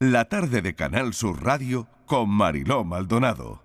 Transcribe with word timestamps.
La 0.00 0.26
tarde 0.26 0.62
de 0.62 0.76
Canal 0.76 1.12
Sur 1.12 1.42
Radio 1.44 1.88
con 2.06 2.30
Mariló 2.30 2.84
Maldonado. 2.84 3.64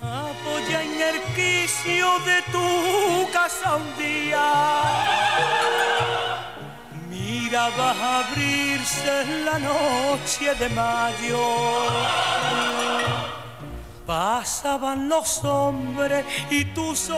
Apoya 0.00 0.82
en 0.84 1.02
el 1.02 1.20
quicio 1.36 2.18
de 2.20 2.42
tu 2.50 3.30
casa 3.30 3.76
un 3.76 4.02
día. 4.02 5.17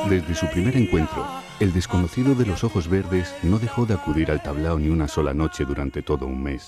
Desde 0.09 0.35
su 0.35 0.47
primer 0.49 0.77
encuentro, 0.77 1.27
el 1.61 1.73
desconocido 1.73 2.35
de 2.35 2.47
los 2.47 2.65
ojos 2.65 2.89
verdes 2.89 3.35
no 3.43 3.59
dejó 3.59 3.87
de 3.87 3.95
acudir 3.95 4.31
al 4.31 4.43
tablao 4.43 4.79
ni 4.79 4.89
una 4.89 5.09
sola 5.09 5.35
noche 5.35 5.65
durante 5.65 6.03
todo 6.03 6.27
un 6.27 6.43
mes. 6.43 6.67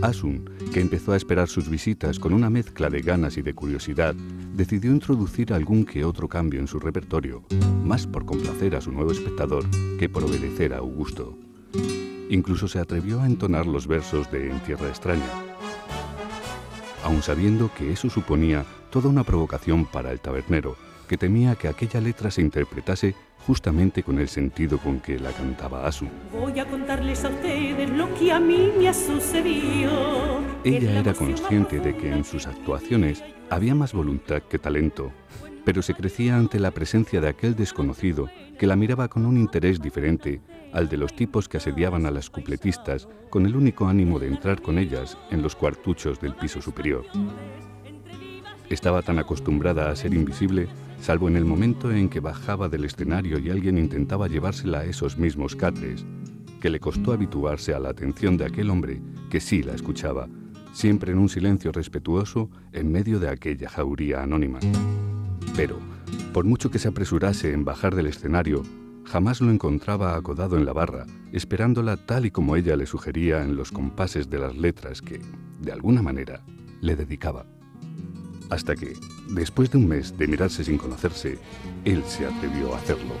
Asun, 0.00 0.48
que 0.72 0.80
empezó 0.80 1.12
a 1.12 1.16
esperar 1.16 1.48
sus 1.48 1.68
visitas 1.68 2.20
con 2.20 2.32
una 2.32 2.50
mezcla 2.50 2.88
de 2.88 3.00
ganas 3.00 3.36
y 3.36 3.42
de 3.42 3.52
curiosidad, 3.52 4.14
decidió 4.54 4.92
introducir 4.92 5.52
algún 5.52 5.84
que 5.84 6.04
otro 6.04 6.28
cambio 6.28 6.60
en 6.60 6.68
su 6.68 6.78
repertorio, 6.78 7.42
más 7.82 8.06
por 8.06 8.24
complacer 8.24 8.76
a 8.76 8.80
su 8.80 8.92
nuevo 8.92 9.10
espectador 9.10 9.64
que 9.98 10.08
por 10.08 10.22
obedecer 10.22 10.72
a 10.72 10.78
Augusto. 10.78 11.36
Incluso 12.30 12.68
se 12.68 12.78
atrevió 12.78 13.20
a 13.20 13.26
entonar 13.26 13.66
los 13.66 13.88
versos 13.88 14.30
de 14.30 14.50
En 14.50 14.60
Tierra 14.60 14.88
Extraña, 14.88 15.32
aun 17.02 17.22
sabiendo 17.22 17.70
que 17.74 17.92
eso 17.92 18.08
suponía 18.08 18.64
toda 18.90 19.08
una 19.08 19.24
provocación 19.24 19.84
para 19.84 20.12
el 20.12 20.20
tabernero, 20.20 20.76
que 21.08 21.16
temía 21.16 21.56
que 21.56 21.66
aquella 21.66 22.00
letra 22.00 22.30
se 22.30 22.42
interpretase 22.42 23.16
justamente 23.46 24.02
con 24.02 24.18
el 24.20 24.28
sentido 24.28 24.78
con 24.78 25.00
que 25.00 25.18
la 25.18 25.32
cantaba 25.32 25.86
Asun. 25.86 26.10
Voy 26.32 26.58
a 26.60 26.66
contarles 26.66 27.24
a 27.24 27.30
ustedes 27.30 27.90
lo 27.90 28.14
que 28.14 28.30
a 28.30 28.38
mí 28.38 28.70
me 28.78 28.88
ha 28.88 28.94
sucedido. 28.94 30.40
Ella 30.62 31.00
era 31.00 31.14
consciente 31.14 31.80
de 31.80 31.96
que 31.96 32.12
en 32.12 32.24
sus 32.24 32.46
actuaciones 32.46 33.24
había 33.50 33.74
más 33.74 33.92
voluntad 33.92 34.42
que 34.42 34.58
talento, 34.58 35.10
pero 35.64 35.82
se 35.82 35.94
crecía 35.94 36.36
ante 36.36 36.60
la 36.60 36.70
presencia 36.70 37.20
de 37.20 37.28
aquel 37.28 37.56
desconocido 37.56 38.28
que 38.58 38.66
la 38.66 38.76
miraba 38.76 39.08
con 39.08 39.26
un 39.26 39.36
interés 39.36 39.80
diferente 39.80 40.40
al 40.72 40.88
de 40.88 40.96
los 40.98 41.14
tipos 41.14 41.48
que 41.48 41.56
asediaban 41.56 42.06
a 42.06 42.10
las 42.10 42.28
cupletistas 42.30 43.08
con 43.30 43.46
el 43.46 43.56
único 43.56 43.86
ánimo 43.86 44.18
de 44.18 44.28
entrar 44.28 44.60
con 44.60 44.78
ellas 44.78 45.16
en 45.30 45.42
los 45.42 45.56
cuartuchos 45.56 46.20
del 46.20 46.34
piso 46.34 46.60
superior. 46.60 47.04
Estaba 48.70 49.00
tan 49.00 49.18
acostumbrada 49.18 49.90
a 49.90 49.96
ser 49.96 50.12
invisible, 50.12 50.68
salvo 51.00 51.28
en 51.28 51.36
el 51.36 51.44
momento 51.44 51.90
en 51.90 52.08
que 52.08 52.20
bajaba 52.20 52.68
del 52.68 52.84
escenario 52.84 53.38
y 53.38 53.48
alguien 53.48 53.78
intentaba 53.78 54.28
llevársela 54.28 54.80
a 54.80 54.84
esos 54.84 55.16
mismos 55.16 55.56
catres, 55.56 56.04
que 56.60 56.68
le 56.68 56.78
costó 56.78 57.12
habituarse 57.12 57.72
a 57.72 57.78
la 57.78 57.88
atención 57.88 58.36
de 58.36 58.44
aquel 58.44 58.68
hombre 58.68 59.00
que 59.30 59.40
sí 59.40 59.62
la 59.62 59.74
escuchaba, 59.74 60.28
siempre 60.72 61.12
en 61.12 61.18
un 61.18 61.30
silencio 61.30 61.72
respetuoso 61.72 62.50
en 62.72 62.92
medio 62.92 63.18
de 63.18 63.30
aquella 63.30 63.70
jauría 63.70 64.22
anónima. 64.22 64.58
Pero, 65.56 65.78
por 66.32 66.44
mucho 66.44 66.70
que 66.70 66.78
se 66.78 66.88
apresurase 66.88 67.52
en 67.52 67.64
bajar 67.64 67.94
del 67.94 68.06
escenario, 68.06 68.62
jamás 69.04 69.40
lo 69.40 69.50
encontraba 69.50 70.14
acodado 70.14 70.58
en 70.58 70.66
la 70.66 70.74
barra, 70.74 71.06
esperándola 71.32 71.96
tal 71.96 72.26
y 72.26 72.30
como 72.30 72.54
ella 72.54 72.76
le 72.76 72.84
sugería 72.84 73.42
en 73.42 73.56
los 73.56 73.72
compases 73.72 74.28
de 74.28 74.38
las 74.38 74.56
letras 74.56 75.00
que, 75.00 75.20
de 75.60 75.72
alguna 75.72 76.02
manera, 76.02 76.42
le 76.82 76.94
dedicaba. 76.94 77.46
Hasta 78.50 78.74
que, 78.74 78.96
después 79.28 79.70
de 79.70 79.78
un 79.78 79.88
mes 79.88 80.16
de 80.16 80.26
mirarse 80.26 80.64
sin 80.64 80.78
conocerse, 80.78 81.38
él 81.84 82.02
se 82.06 82.26
atrevió 82.26 82.74
a 82.74 82.78
hacerlo. 82.78 83.14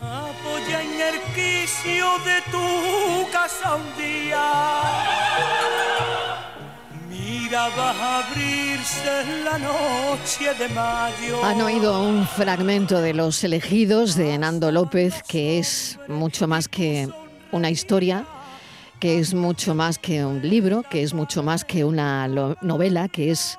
Apoya 0.00 0.82
en 0.82 1.00
el 1.00 1.20
quicio 1.34 2.06
de 2.24 2.42
tu 2.52 3.30
casa 3.32 3.76
un 3.76 4.02
día. 4.02 4.42
Mira, 7.08 7.68
va 7.70 7.90
a 7.90 8.28
abrirse 8.28 9.42
la 9.42 9.58
noche 9.58 10.52
de 10.58 10.68
mayo. 10.68 11.42
Han 11.44 11.62
oído 11.62 12.02
un 12.02 12.26
fragmento 12.26 13.00
de 13.00 13.14
Los 13.14 13.42
elegidos 13.42 14.16
de 14.16 14.36
Nando 14.36 14.70
López, 14.70 15.22
que 15.26 15.58
es 15.58 15.98
mucho 16.08 16.46
más 16.46 16.68
que 16.68 17.08
una 17.52 17.70
historia, 17.70 18.26
que 19.00 19.18
es 19.18 19.34
mucho 19.34 19.74
más 19.74 19.98
que 19.98 20.24
un 20.24 20.42
libro, 20.42 20.82
que 20.82 21.02
es 21.02 21.14
mucho 21.14 21.42
más 21.42 21.64
que 21.64 21.84
una 21.84 22.26
novela, 22.62 23.08
que 23.08 23.30
es 23.30 23.58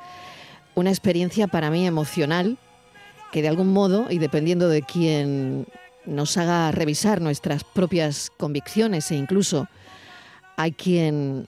una 0.76 0.90
experiencia 0.90 1.48
para 1.48 1.72
mí 1.72 1.88
emocional, 1.88 2.58
que 3.32 3.42
de 3.42 3.48
algún 3.48 3.72
modo, 3.72 4.08
y 4.10 4.18
dependiendo 4.18 4.68
de 4.68 4.82
quién 4.82 5.68
nos 6.06 6.38
haga 6.38 6.72
revisar 6.72 7.22
nuestras 7.22 7.64
propias 7.64 8.32
convicciones 8.38 9.12
e 9.12 9.16
incluso 9.16 9.68
hay 10.58 10.72
quien 10.72 11.48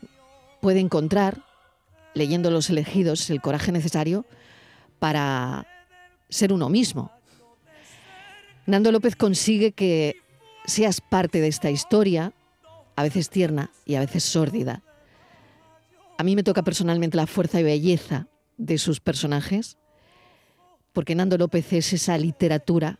puede 0.62 0.80
encontrar, 0.80 1.44
leyendo 2.13 2.51
Los 2.51 2.69
elegidos, 2.69 3.30
el 3.30 3.41
coraje 3.41 3.72
necesario 3.72 4.25
para 5.00 5.66
ser 6.30 6.53
uno 6.53 6.69
mismo. 6.69 7.12
Nando 8.66 8.91
López 8.91 9.16
consigue 9.16 9.72
que 9.72 10.18
seas 10.66 11.01
parte 11.01 11.41
de 11.41 11.47
esta 11.47 11.72
historia, 11.72 12.31
a 13.01 13.03
veces 13.03 13.29
tierna 13.29 13.72
y 13.84 13.95
a 13.95 14.00
veces 14.00 14.23
sórdida. 14.23 14.84
A 16.17 16.23
mí 16.23 16.35
me 16.35 16.44
toca 16.44 16.62
personalmente 16.62 17.17
la 17.17 17.25
fuerza 17.25 17.59
y 17.59 17.63
belleza 17.63 18.28
de 18.57 18.78
sus 18.78 19.00
personajes, 19.00 19.78
porque 20.94 21.16
Nando 21.16 21.38
López 21.38 21.73
es 21.73 21.94
esa 21.94 22.17
literatura 22.17 23.00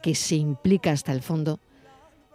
que 0.00 0.14
se 0.14 0.36
implica 0.36 0.92
hasta 0.92 1.12
el 1.12 1.22
fondo 1.22 1.58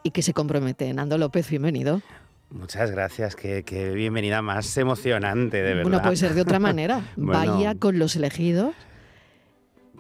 y 0.04 0.12
que 0.12 0.22
se 0.22 0.34
compromete. 0.34 0.94
Nando 0.94 1.18
López, 1.18 1.50
bienvenido. 1.50 2.02
Muchas 2.50 2.92
gracias, 2.92 3.38
qué, 3.38 3.64
qué 3.64 3.92
bienvenida 3.92 4.42
más 4.42 4.76
emocionante, 4.76 5.62
de 5.62 5.76
verdad. 5.76 5.92
No 5.92 6.02
puede 6.02 6.18
ser 6.18 6.34
de 6.34 6.42
otra 6.42 6.60
manera. 6.60 7.02
Bueno. 7.16 7.56
Vaya 7.56 7.76
con 7.76 7.98
los 7.98 8.18
elegidos. 8.18 8.76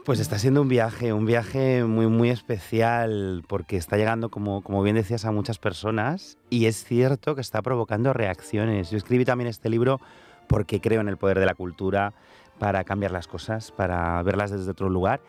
Pues 0.03 0.19
está 0.19 0.39
siendo 0.39 0.63
un 0.63 0.67
viaje, 0.67 1.13
un 1.13 1.27
viaje 1.27 1.83
muy, 1.83 2.07
muy 2.07 2.31
especial, 2.31 3.43
porque 3.47 3.77
está 3.77 3.97
llegando, 3.97 4.29
como, 4.29 4.63
como 4.63 4.81
bien 4.81 4.95
decías, 4.95 5.25
a 5.25 5.31
muchas 5.31 5.59
personas 5.59 6.39
y 6.49 6.65
es 6.65 6.83
cierto 6.83 7.35
que 7.35 7.41
está 7.41 7.61
provocando 7.61 8.11
reacciones. 8.11 8.89
Yo 8.89 8.97
escribí 8.97 9.25
también 9.25 9.47
este 9.47 9.69
libro 9.69 10.01
porque 10.47 10.81
creo 10.81 11.01
en 11.01 11.07
el 11.07 11.17
poder 11.17 11.37
de 11.37 11.45
la 11.45 11.53
cultura 11.53 12.15
para 12.57 12.83
cambiar 12.83 13.11
las 13.11 13.27
cosas, 13.27 13.71
para 13.71 14.23
verlas 14.23 14.49
desde 14.49 14.71
otro 14.71 14.89
lugar. 14.89 15.21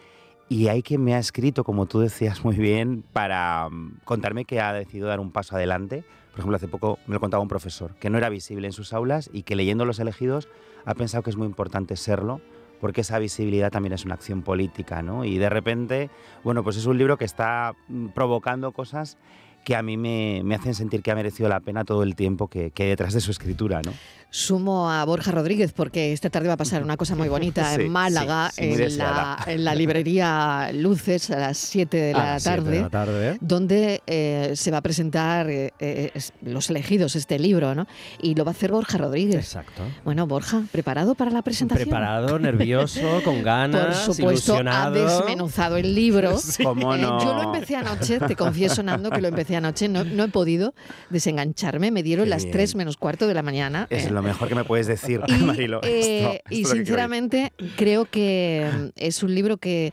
Y 0.48 0.68
hay 0.68 0.82
quien 0.82 1.04
me 1.04 1.14
ha 1.14 1.18
escrito, 1.18 1.64
como 1.64 1.84
tú 1.84 2.00
decías 2.00 2.42
muy 2.42 2.56
bien, 2.56 3.04
para 3.12 3.68
mm, 3.68 4.00
contarme 4.04 4.46
que 4.46 4.62
ha 4.62 4.72
decidido 4.72 5.08
dar 5.08 5.20
un 5.20 5.32
paso 5.32 5.54
adelante. 5.54 6.02
Por 6.30 6.38
ejemplo, 6.38 6.56
hace 6.56 6.68
poco 6.68 6.98
me 7.06 7.12
lo 7.12 7.20
contaba 7.20 7.42
un 7.42 7.48
profesor, 7.48 7.94
que 7.96 8.08
no 8.08 8.16
era 8.16 8.30
visible 8.30 8.68
en 8.68 8.72
sus 8.72 8.94
aulas 8.94 9.28
y 9.34 9.42
que 9.42 9.54
leyendo 9.54 9.84
Los 9.84 9.98
elegidos 9.98 10.48
ha 10.86 10.94
pensado 10.94 11.22
que 11.22 11.28
es 11.28 11.36
muy 11.36 11.46
importante 11.46 11.94
serlo 11.96 12.40
porque 12.82 13.02
esa 13.02 13.20
visibilidad 13.20 13.70
también 13.70 13.92
es 13.92 14.04
una 14.04 14.14
acción 14.14 14.42
política, 14.42 15.02
¿no? 15.02 15.24
Y 15.24 15.38
de 15.38 15.48
repente, 15.48 16.10
bueno, 16.42 16.64
pues 16.64 16.76
es 16.76 16.84
un 16.86 16.98
libro 16.98 17.16
que 17.16 17.24
está 17.24 17.76
mm, 17.86 18.08
provocando 18.08 18.72
cosas 18.72 19.18
que 19.64 19.76
a 19.76 19.82
mí 19.82 19.96
me, 19.96 20.42
me 20.44 20.54
hacen 20.54 20.74
sentir 20.74 21.02
que 21.02 21.10
ha 21.10 21.14
merecido 21.14 21.48
la 21.48 21.60
pena 21.60 21.84
todo 21.84 22.02
el 22.02 22.14
tiempo 22.16 22.48
que, 22.48 22.70
que 22.70 22.82
hay 22.84 22.88
detrás 22.90 23.14
de 23.14 23.20
su 23.20 23.30
escritura, 23.30 23.80
¿no? 23.84 23.92
Sumo 24.34 24.90
a 24.90 25.04
Borja 25.04 25.30
Rodríguez 25.30 25.72
porque 25.74 26.14
esta 26.14 26.30
tarde 26.30 26.48
va 26.48 26.54
a 26.54 26.56
pasar 26.56 26.82
una 26.82 26.96
cosa 26.96 27.14
muy 27.14 27.28
bonita 27.28 27.74
Sí, 27.74 27.82
en 27.82 27.92
Málaga, 27.92 28.50
sí, 28.50 28.62
sí, 28.62 28.68
muy 28.68 28.72
en, 28.72 28.78
la, 28.78 28.84
deseada. 28.86 29.38
en 29.46 29.64
la 29.64 29.74
librería 29.74 30.70
Luces 30.72 31.30
a 31.30 31.38
las 31.38 31.58
7 31.58 31.96
de 31.98 32.12
la 32.14 32.40
tarde. 32.40 32.70
de 32.70 32.80
la 32.80 32.88
tarde. 32.88 33.36
donde 33.42 34.00
eh, 34.06 34.52
se 34.54 34.70
va 34.70 34.78
a 34.78 34.80
presentar 34.80 35.50
eh, 35.50 35.74
eh, 35.80 36.12
Los 36.40 36.70
elegidos, 36.70 37.14
este 37.14 37.38
libro, 37.38 37.74
¿no? 37.74 37.86
Y 38.22 38.34
lo 38.34 38.46
va 38.46 38.52
a 38.52 38.54
hacer 38.54 38.72
Borja 38.72 38.96
Rodríguez. 38.96 39.36
Exacto. 39.44 39.82
Bueno, 40.02 40.26
Borja, 40.26 40.62
¿preparado 40.72 41.14
para 41.14 41.30
la 41.30 41.42
presentación? 41.42 41.90
Preparado, 41.90 42.38
nervioso, 42.38 43.20
con 43.26 43.42
ganas, 43.42 43.98
Por 44.06 44.14
supuesto, 44.14 44.54
ha 44.54 44.60
ilusionado. 44.60 44.94
desmenuzado 45.18 45.76
el 45.76 45.94
libro. 45.94 46.40
¿Cómo 46.64 46.94
Eh, 46.94 46.98
no? 47.02 47.22
yo 47.22 47.34
lo 47.34 47.52
empecé 47.52 47.76
anoche, 47.76 48.18
te 48.18 48.34
confieso, 48.34 48.82
Nando, 48.82 49.10
que 49.10 49.20
lo 49.20 49.28
empecé 49.28 49.51
anoche. 49.56 49.88
No, 49.88 50.04
no 50.04 50.24
he 50.24 50.28
podido 50.28 50.74
desengancharme. 51.10 51.90
Me 51.90 52.02
dieron 52.02 52.24
Qué 52.26 52.30
las 52.30 52.42
bien. 52.44 52.52
3 52.52 52.74
menos 52.76 52.96
cuarto 52.96 53.26
de 53.28 53.34
la 53.34 53.42
mañana. 53.42 53.86
Es 53.90 54.06
eh, 54.06 54.10
lo 54.10 54.22
mejor 54.22 54.48
que 54.48 54.54
me 54.54 54.64
puedes 54.64 54.86
decir, 54.86 55.20
y, 55.28 55.32
Marilo. 55.44 55.80
eh, 55.82 56.40
Esto- 56.40 56.44
y 56.50 56.62
que 56.62 56.68
sinceramente 56.68 57.52
creo 57.76 58.04
que 58.06 58.68
mm, 58.72 58.86
es 58.96 59.22
un 59.22 59.34
libro 59.34 59.56
que 59.58 59.92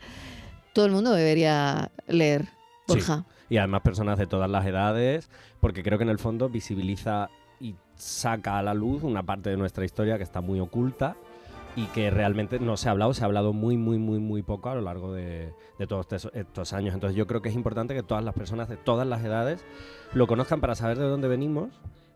todo 0.74 0.86
el 0.86 0.92
mundo 0.92 1.12
debería 1.12 1.92
leer, 2.08 2.46
Sí. 2.88 2.96
Borja. 2.96 3.26
Y 3.50 3.58
además 3.58 3.82
personas 3.82 4.18
de 4.18 4.28
todas 4.28 4.50
las 4.50 4.66
edades, 4.66 5.30
porque 5.60 5.84
creo 5.84 5.98
que 5.98 6.04
en 6.04 6.10
el 6.10 6.20
fondo 6.20 6.50
visibiliza 6.50 7.30
y 7.60 7.76
saca 7.96 8.58
a 8.60 8.64
la 8.64 8.74
luz 8.74 9.04
una 9.04 9.24
parte 9.24 9.50
de 9.50 9.58
nuestra 9.58 9.84
historia 9.86 10.18
que 10.18 10.24
está 10.24 10.40
muy 10.42 10.60
oculta 10.60 11.16
y 11.76 11.86
que 11.88 12.10
realmente 12.10 12.60
no 12.60 12.78
se 12.78 12.90
ha 12.90 12.92
hablado, 12.92 13.14
se 13.14 13.24
ha 13.24 13.26
hablado 13.26 13.54
muy, 13.54 13.78
muy, 13.78 13.98
muy, 13.98 14.20
muy 14.20 14.42
poco 14.42 14.70
a 14.70 14.76
lo 14.76 14.82
largo 14.82 15.14
de, 15.14 15.54
todos 15.88 16.08
estos, 16.12 16.32
estos 16.34 16.74
años. 16.74 16.94
Entonces 16.94 17.16
yo 17.16 17.28
creo 17.28 17.42
que 17.42 17.50
es 17.50 17.56
importante 17.56 17.94
que 17.94 18.04
todas 18.04 18.24
las 18.24 18.34
personas 18.34 18.70
de 18.70 18.78
todas 18.78 19.08
las 19.08 19.24
edades 19.24 19.64
lo 20.14 20.28
conozcan 20.28 20.62
para 20.62 20.76
saber 20.76 20.98
de 20.98 21.06
dónde 21.06 21.28
venimos, 21.28 21.70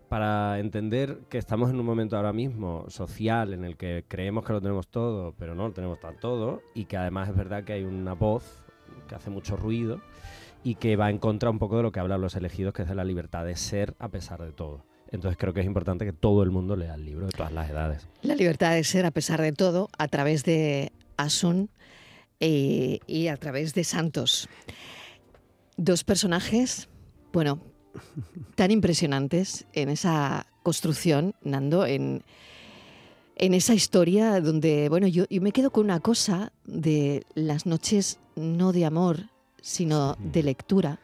para 0.09 0.59
entender 0.59 1.19
que 1.29 1.37
estamos 1.37 1.69
en 1.69 1.79
un 1.79 1.85
momento 1.85 2.17
ahora 2.17 2.33
mismo 2.33 2.85
social 2.89 3.53
en 3.53 3.63
el 3.63 3.77
que 3.77 4.05
creemos 4.07 4.45
que 4.45 4.53
lo 4.53 4.61
tenemos 4.61 4.87
todo, 4.87 5.33
pero 5.37 5.55
no 5.55 5.67
lo 5.67 5.73
tenemos 5.73 5.99
tan 5.99 6.19
todo, 6.19 6.61
y 6.73 6.85
que 6.85 6.97
además 6.97 7.29
es 7.29 7.35
verdad 7.35 7.63
que 7.63 7.73
hay 7.73 7.83
una 7.83 8.13
voz 8.13 8.63
que 9.07 9.15
hace 9.15 9.29
mucho 9.29 9.55
ruido 9.55 10.01
y 10.63 10.75
que 10.75 10.95
va 10.95 11.09
en 11.09 11.17
contra 11.17 11.49
un 11.49 11.59
poco 11.59 11.77
de 11.77 11.83
lo 11.83 11.91
que 11.91 11.99
hablan 11.99 12.21
los 12.21 12.35
elegidos, 12.35 12.73
que 12.73 12.83
es 12.83 12.87
de 12.87 12.95
la 12.95 13.03
libertad 13.03 13.45
de 13.45 13.55
ser 13.55 13.95
a 13.99 14.09
pesar 14.09 14.41
de 14.41 14.51
todo. 14.51 14.83
Entonces 15.13 15.37
creo 15.37 15.53
que 15.53 15.59
es 15.59 15.67
importante 15.67 16.05
que 16.05 16.11
todo 16.11 16.41
el 16.41 16.49
mundo 16.49 16.75
lea 16.75 16.95
el 16.95 17.05
libro 17.05 17.27
de 17.27 17.31
todas 17.31 17.53
las 17.53 17.69
edades. 17.69 18.07
La 18.23 18.33
libertad 18.33 18.73
de 18.73 18.83
ser 18.83 19.05
a 19.05 19.11
pesar 19.11 19.39
de 19.39 19.51
todo 19.51 19.89
a 19.95 20.07
través 20.07 20.43
de 20.43 20.91
Asun 21.17 21.69
eh, 22.39 22.99
y 23.05 23.27
a 23.27 23.37
través 23.37 23.75
de 23.75 23.83
Santos. 23.83 24.49
Dos 25.77 26.03
personajes, 26.03 26.89
bueno, 27.31 27.61
tan 28.55 28.71
impresionantes 28.71 29.67
en 29.73 29.89
esa 29.89 30.47
construcción, 30.63 31.35
Nando, 31.43 31.85
en, 31.85 32.23
en 33.35 33.53
esa 33.53 33.75
historia 33.75 34.41
donde, 34.41 34.89
bueno, 34.89 35.05
yo, 35.05 35.25
yo 35.29 35.41
me 35.43 35.51
quedo 35.51 35.69
con 35.69 35.85
una 35.85 35.99
cosa 35.99 36.53
de 36.65 37.23
las 37.35 37.67
noches 37.67 38.19
no 38.35 38.71
de 38.71 38.85
amor, 38.85 39.29
sino 39.61 40.15
de 40.15 40.41
lectura, 40.41 40.99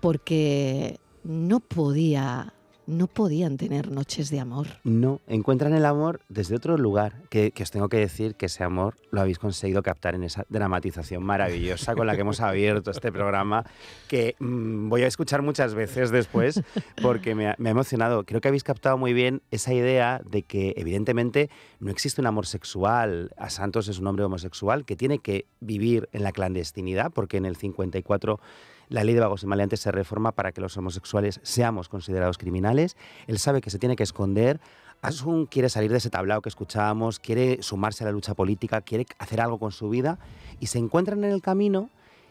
porque 0.00 0.98
no 1.22 1.60
podía 1.60 2.52
no 2.88 3.06
podían 3.06 3.58
tener 3.58 3.90
noches 3.90 4.30
de 4.30 4.40
amor. 4.40 4.66
No, 4.82 5.20
encuentran 5.26 5.74
el 5.74 5.84
amor 5.84 6.22
desde 6.30 6.56
otro 6.56 6.78
lugar, 6.78 7.22
que, 7.28 7.52
os 7.60 7.70
tengo 7.70 7.90
que 7.90 7.98
decir 7.98 8.34
que 8.34 8.46
ese 8.46 8.64
amor 8.64 8.96
lo 9.10 9.20
habéis 9.20 9.38
conseguido 9.38 9.82
captar 9.82 10.14
en 10.14 10.24
esa 10.24 10.46
dramatización 10.48 11.22
maravillosa 11.22 11.94
con 11.94 12.06
la 12.06 12.14
que 12.14 12.22
hemos 12.22 12.40
abierto 12.40 12.90
este 12.90 13.12
programa, 13.12 13.66
que 14.08 14.36
mm, 14.38 14.88
voy 14.88 15.02
a 15.02 15.06
escuchar 15.06 15.42
muchas 15.42 15.74
veces 15.74 16.10
después 16.10 16.62
porque 17.02 17.34
me 17.34 17.48
ha, 17.48 17.56
me 17.58 17.68
ha 17.68 17.72
emocionado. 17.72 18.24
Creo 18.24 18.40
que 18.40 18.48
habéis 18.48 18.64
captado 18.64 18.96
muy 18.96 19.12
bien 19.12 19.42
esa 19.50 19.74
idea 19.74 20.22
de 20.24 20.42
que 20.42 20.72
evidentemente 20.78 21.50
no 21.80 21.90
existe 21.90 22.22
un 22.22 22.26
amor 22.26 22.46
sexual. 22.46 23.32
A 23.36 23.50
Santos 23.50 23.88
es 23.88 23.98
un 23.98 24.06
hombre 24.06 24.24
homosexual 24.24 24.86
que 24.86 24.96
tiene 24.96 25.18
que 25.18 25.44
vivir 25.60 26.08
en 26.12 26.22
la 26.22 26.32
clandestinidad 26.32 27.12
porque 27.12 27.36
en 27.36 27.44
el 27.44 27.56
54 27.56 28.40
la 28.88 29.04
ley 29.04 29.14
de 29.14 29.20
vagos 29.20 29.42
y 29.42 29.46
maleantes 29.46 29.80
se 29.80 29.92
reforma 29.92 30.32
para 30.32 30.52
que 30.52 30.60
los 30.60 30.76
homosexuales 30.76 31.40
seamos 31.42 31.88
considerados 31.88 32.38
criminales. 32.38 32.96
Él 33.26 33.38
sabe 33.38 33.60
que 33.60 33.70
se 33.70 33.78
tiene 33.78 33.96
que 33.96 34.02
esconder. 34.02 34.60
Asun 35.02 35.46
quiere 35.46 35.68
salir 35.68 35.90
de 35.90 35.98
ese 35.98 36.10
tablao 36.10 36.42
que 36.42 36.48
escuchábamos, 36.48 37.20
quiere 37.20 37.62
sumarse 37.62 38.04
a 38.04 38.06
la 38.06 38.12
lucha 38.12 38.34
política, 38.34 38.80
quiere 38.80 39.06
hacer 39.18 39.40
algo 39.40 39.58
con 39.58 39.70
su 39.70 39.88
vida 39.88 40.18
y 40.58 40.66
se 40.66 40.78
encuentran 40.78 41.22
en 41.24 41.30
el 41.30 41.42
camino 41.42 41.90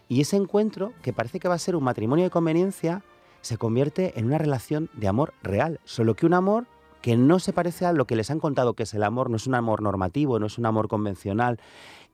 y 0.09 0.21
ese 0.21 0.37
encuentro, 0.37 0.93
que 1.01 1.13
parece 1.13 1.39
que 1.39 1.47
va 1.47 1.55
a 1.55 1.59
ser 1.59 1.75
un 1.75 1.83
matrimonio 1.83 2.25
de 2.25 2.31
conveniencia, 2.31 3.03
se 3.41 3.57
convierte 3.57 4.17
en 4.17 4.25
una 4.25 4.37
relación 4.37 4.89
de 4.93 5.07
amor 5.07 5.33
real, 5.43 5.79
solo 5.83 6.15
que 6.15 6.25
un 6.25 6.33
amor 6.33 6.65
que 7.01 7.15
no 7.15 7.39
se 7.39 7.53
parece 7.53 7.85
a 7.85 7.93
lo 7.93 8.07
que 8.07 8.15
les 8.15 8.31
han 8.31 8.39
contado 8.39 8.73
que 8.73 8.83
es 8.83 8.93
el 8.93 9.03
amor, 9.03 9.29
no 9.29 9.37
es 9.37 9.47
un 9.47 9.55
amor 9.55 9.81
normativo, 9.81 10.39
no 10.39 10.47
es 10.47 10.57
un 10.57 10.65
amor 10.65 10.87
convencional, 10.87 11.59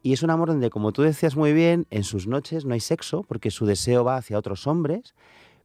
y 0.03 0.11
es 0.11 0.21
un 0.21 0.29
amor 0.29 0.49
donde, 0.49 0.69
como 0.69 0.91
tú 0.91 1.01
decías 1.01 1.37
muy 1.37 1.53
bien, 1.53 1.87
en 1.89 2.03
sus 2.03 2.27
noches 2.27 2.65
no 2.65 2.73
hay 2.73 2.81
sexo, 2.81 3.23
porque 3.23 3.49
su 3.49 3.65
deseo 3.65 4.03
va 4.03 4.17
hacia 4.17 4.37
otros 4.37 4.67
hombres, 4.67 5.15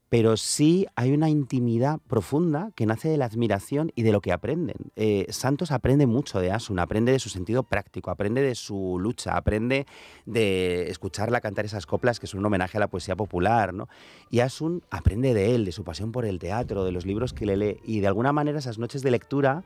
pero 0.08 0.37
sí 0.37 0.87
hay 0.94 1.12
una 1.12 1.29
intimidad 1.29 1.99
profunda 2.08 2.70
que 2.75 2.87
nace 2.87 3.08
de 3.08 3.19
la 3.19 3.26
admiración 3.26 3.93
y 3.94 4.02
de 4.02 4.12
lo 4.12 4.20
que 4.20 4.32
aprenden. 4.32 4.76
Eh, 4.96 5.26
Santos 5.29 5.70
aprende 5.70 6.06
mucho 6.06 6.40
de 6.40 6.50
Asun, 6.50 6.79
aprende 6.79 7.12
de 7.12 7.19
su 7.19 7.29
sentido 7.29 7.62
práctico, 7.62 8.11
aprende 8.11 8.40
de 8.40 8.55
su 8.55 8.99
lucha, 8.99 9.37
aprende 9.37 9.87
de 10.25 10.88
escucharla 10.88 11.40
cantar 11.40 11.67
esas 11.67 11.85
coplas 11.85 12.20
que 12.20 12.26
son 12.26 12.40
un 12.40 12.46
homenaje 12.46 12.79
a 12.79 12.81
la 12.81 12.88
poesía 12.88 13.17
popular, 13.17 13.75
¿no? 13.75 13.88
Y 14.31 14.40
Asun 14.40 14.82
aprende 14.90 15.35
de 15.35 15.55
él, 15.55 15.64
de 15.64 15.73
su 15.73 15.85
pasión 15.85 16.11
por 16.11 16.25
el 16.25 16.38
teatro, 16.38 16.85
de 16.85 16.93
los 16.93 17.05
libros 17.05 17.35
que 17.35 17.44
le 17.44 17.56
lee, 17.56 17.81
y 17.85 18.00
de 18.00 18.06
alguna 18.06 18.32
manera 18.32 18.61
esas 18.61 18.79
noches 18.79 19.02
de 19.02 19.11
lectura 19.11 19.64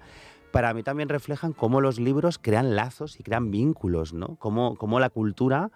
para 0.52 0.72
mí 0.74 0.82
también 0.82 1.08
reflejan 1.08 1.52
cómo 1.52 1.80
los 1.80 1.98
libros 1.98 2.38
crean 2.38 2.76
lazos 2.76 3.18
y 3.18 3.22
crean 3.22 3.50
vínculos, 3.50 4.12
¿no? 4.12 4.36
Cómo, 4.36 4.76
cómo 4.76 5.00
la 5.00 5.10
cultura 5.10 5.70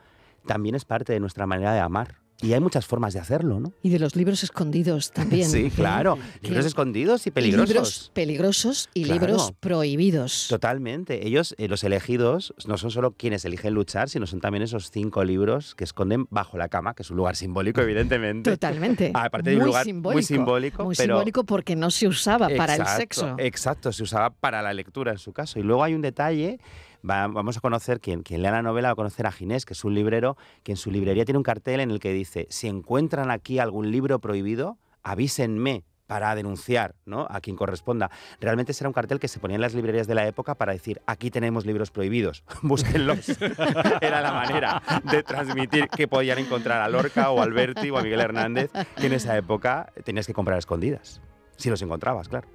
también 0.46 0.75
es 0.75 0.84
parte 0.84 1.12
de 1.12 1.20
nuestra 1.20 1.46
manera 1.46 1.73
de 1.73 1.81
amar. 1.81 2.25
Y 2.43 2.53
hay 2.53 2.61
muchas 2.61 2.87
formas 2.87 3.15
de 3.15 3.21
hacerlo, 3.21 3.61
¿no? 3.61 3.73
Y 3.83 3.88
de 3.88 3.99
los 3.99 4.15
libros 4.15 4.43
escondidos 4.43 5.11
también. 5.12 5.49
sí, 5.49 5.71
claro. 5.71 6.19
Libros 6.43 6.67
escondidos 6.67 7.27
y 7.27 7.31
peligrosos. 7.31 7.69
Libros 7.69 8.11
peligrosos 8.15 8.91
y 8.94 9.05
libros 9.05 9.53
prohibidos. 9.61 10.47
Totalmente. 10.49 11.27
Ellos, 11.27 11.55
eh, 11.59 11.69
los 11.69 11.83
elegidos, 11.85 12.55
no 12.67 12.77
son 12.77 12.91
solo 12.91 13.12
quienes 13.12 13.44
eligen 13.44 13.75
luchar, 13.75 14.09
sino 14.09 14.27
son 14.27 14.41
también 14.41 14.62
esos 14.62 14.91
cinco 14.91 15.25
libros 15.25 15.75
que 15.75 15.85
esconden 15.85 16.27
bajo 16.31 16.59
la 16.59 16.69
cama, 16.69 16.94
que 16.94 17.03
es 17.03 17.11
un 17.11 17.17
lugar 17.17 17.37
simbólico, 17.37 17.81
evidentemente. 17.81 18.50
Totalmente. 18.50 19.11
Aparte 19.15 19.50
de 19.50 19.56
un 19.56 19.65
lugar 19.65 19.87
muy 19.87 20.23
simbólico. 20.23 20.85
Muy 20.85 20.94
simbólico 20.94 21.44
porque 21.44 21.75
no 21.75 21.91
se 21.91 22.06
usaba 22.06 22.49
para 22.56 22.77
el 22.77 22.87
sexo. 22.87 23.37
Exacto, 23.39 23.93
se 23.93 24.03
usaba 24.03 24.31
para 24.31 24.62
la 24.62 24.75
lectura 24.75 25.12
en 25.12 25.19
su 25.19 25.32
caso. 25.32 25.59
Y 25.59 25.62
luego 25.62 25.82
hay 25.82 25.94
un 25.94 26.03
detalle 26.03 26.59
vamos 27.06 27.56
a 27.56 27.61
conocer, 27.61 28.00
quien, 28.00 28.23
lea 28.29 28.50
la 28.50 28.62
novela 28.62 28.88
va 28.88 28.93
a 28.93 28.97
conocer 28.97 29.26
a 29.26 29.32
Ginés, 29.32 29.64
que 29.64 29.75
es 29.75 29.85
un 29.85 29.94
librero 29.94 30.37
que 30.62 30.73
en 30.73 30.76
su 30.76 30.91
librería 30.91 31.25
tiene 31.25 31.38
un 31.38 31.44
cartel 31.44 31.81
en 31.81 31.91
el 31.91 32.00
que 32.00 32.12
dice, 32.12 32.47
si 32.50 32.69
encuentran 32.69 33.31
aquí 33.31 33.58
algún 33.58 33.91
libro 33.91 34.19
prohibido, 34.19 34.79
avísenme 35.03 35.85
para 36.06 36.35
denunciar 36.37 36.94
¿no? 37.05 37.26
a 37.29 37.41
quien 37.41 37.56
corresponda. 37.56 38.11
Realmente 38.41 38.73
será 38.73 38.88
un 38.88 38.94
cartel 38.94 39.19
que 39.19 39.26
se 39.26 39.41
ponía 39.41 39.56
en 39.56 39.61
las 39.61 39.75
librerías 39.75 40.06
de 40.06 40.14
la 40.14 40.26
época 40.26 40.55
para 40.55 40.73
decir, 40.73 41.00
aquí 41.06 41.31
tenemos 41.31 41.67
libros 41.67 41.91
prohibidos, 41.91 42.44
búsquenlos. 42.62 43.29
Era 44.00 44.20
la 44.20 44.32
manera 44.32 44.82
de 45.05 45.23
transmitir 45.23 45.88
que 45.88 46.08
podían 46.08 46.38
encontrar 46.38 46.81
a 46.81 46.88
Lorca 46.88 47.31
o 47.31 47.41
a 47.41 47.44
Alberti 47.44 47.91
o 47.91 47.99
a 47.99 48.03
Miguel 48.03 48.20
Hernández, 48.20 48.70
que 48.97 49.06
en 49.06 49.14
esa 49.14 49.37
época 49.37 49.93
tenías 50.05 50.26
que 50.26 50.35
comprar 50.35 50.58
escondidas, 50.58 51.20
si 51.56 51.70
los 51.70 51.82
encontrabas, 51.82 52.29
claro. 52.29 52.49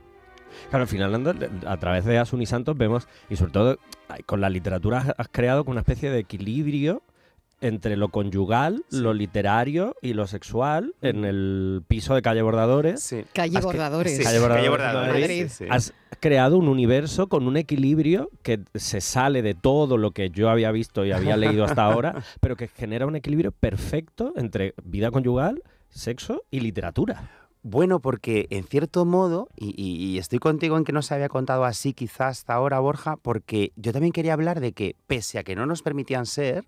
Claro, 0.70 0.84
al 0.84 0.88
final, 0.88 1.62
a 1.66 1.78
través 1.78 2.06
de 2.06 2.18
Asun 2.18 2.42
y 2.42 2.46
Santos 2.46 2.78
vemos, 2.78 3.08
y 3.30 3.36
sobre 3.36 3.52
todo 3.52 3.80
con 4.26 4.42
la 4.42 4.50
literatura 4.50 5.16
has 5.18 5.28
creado 5.30 5.64
una 5.66 5.82
especie 5.82 6.10
de 6.10 6.20
equilibrio 6.20 7.02
entre 7.62 7.96
lo 7.96 8.10
conyugal, 8.10 8.84
lo 8.90 9.14
literario 9.14 9.96
y 10.02 10.14
lo 10.14 10.28
sexual 10.28 10.96
en 11.02 11.24
el 11.24 11.84
piso 11.88 12.16
de 12.16 12.24
Calle 12.24 12.42
Bordadores. 12.42 13.16
Calle 13.34 13.62
Bordadores. 13.62 14.20
Calle 14.20 14.40
Bordadores. 14.70 15.62
Has 15.70 15.94
creado 16.20 16.58
un 16.58 16.68
universo 16.68 17.28
con 17.28 17.48
un 17.48 17.58
equilibrio 17.58 18.30
que 18.42 18.62
se 18.74 19.00
sale 19.00 19.44
de 19.44 19.54
todo 19.54 19.98
lo 19.98 20.12
que 20.12 20.32
yo 20.32 20.50
había 20.50 20.72
visto 20.72 21.06
y 21.06 21.12
había 21.12 21.38
leído 21.38 21.64
hasta 21.64 21.84
ahora, 21.84 22.16
pero 22.42 22.56
que 22.56 22.68
genera 22.68 23.06
un 23.06 23.16
equilibrio 23.16 23.52
perfecto 23.52 24.34
entre 24.36 24.74
vida 24.84 25.12
conyugal, 25.12 25.64
sexo 25.90 26.44
y 26.50 26.62
literatura. 26.62 27.41
Bueno, 27.64 28.00
porque 28.00 28.48
en 28.50 28.64
cierto 28.64 29.06
modo, 29.06 29.48
y, 29.56 30.18
estoy 30.18 30.40
contigo 30.40 30.78
en 30.78 30.84
que 30.84 30.94
no 30.94 31.04
se 31.04 31.14
había 31.14 31.30
contado 31.30 31.64
así 31.64 31.94
quizás 31.94 32.40
hasta 32.40 32.54
ahora, 32.56 32.80
Borja, 32.80 33.18
porque 33.18 33.72
yo 33.76 33.94
también 33.94 34.14
quería 34.14 34.34
hablar 34.34 34.60
de 34.62 34.74
que 34.74 34.96
pese 35.06 35.38
a 35.38 35.44
que 35.44 35.56
no 35.56 35.68
nos 35.68 35.84
permitían 35.84 36.26
ser, 36.26 36.66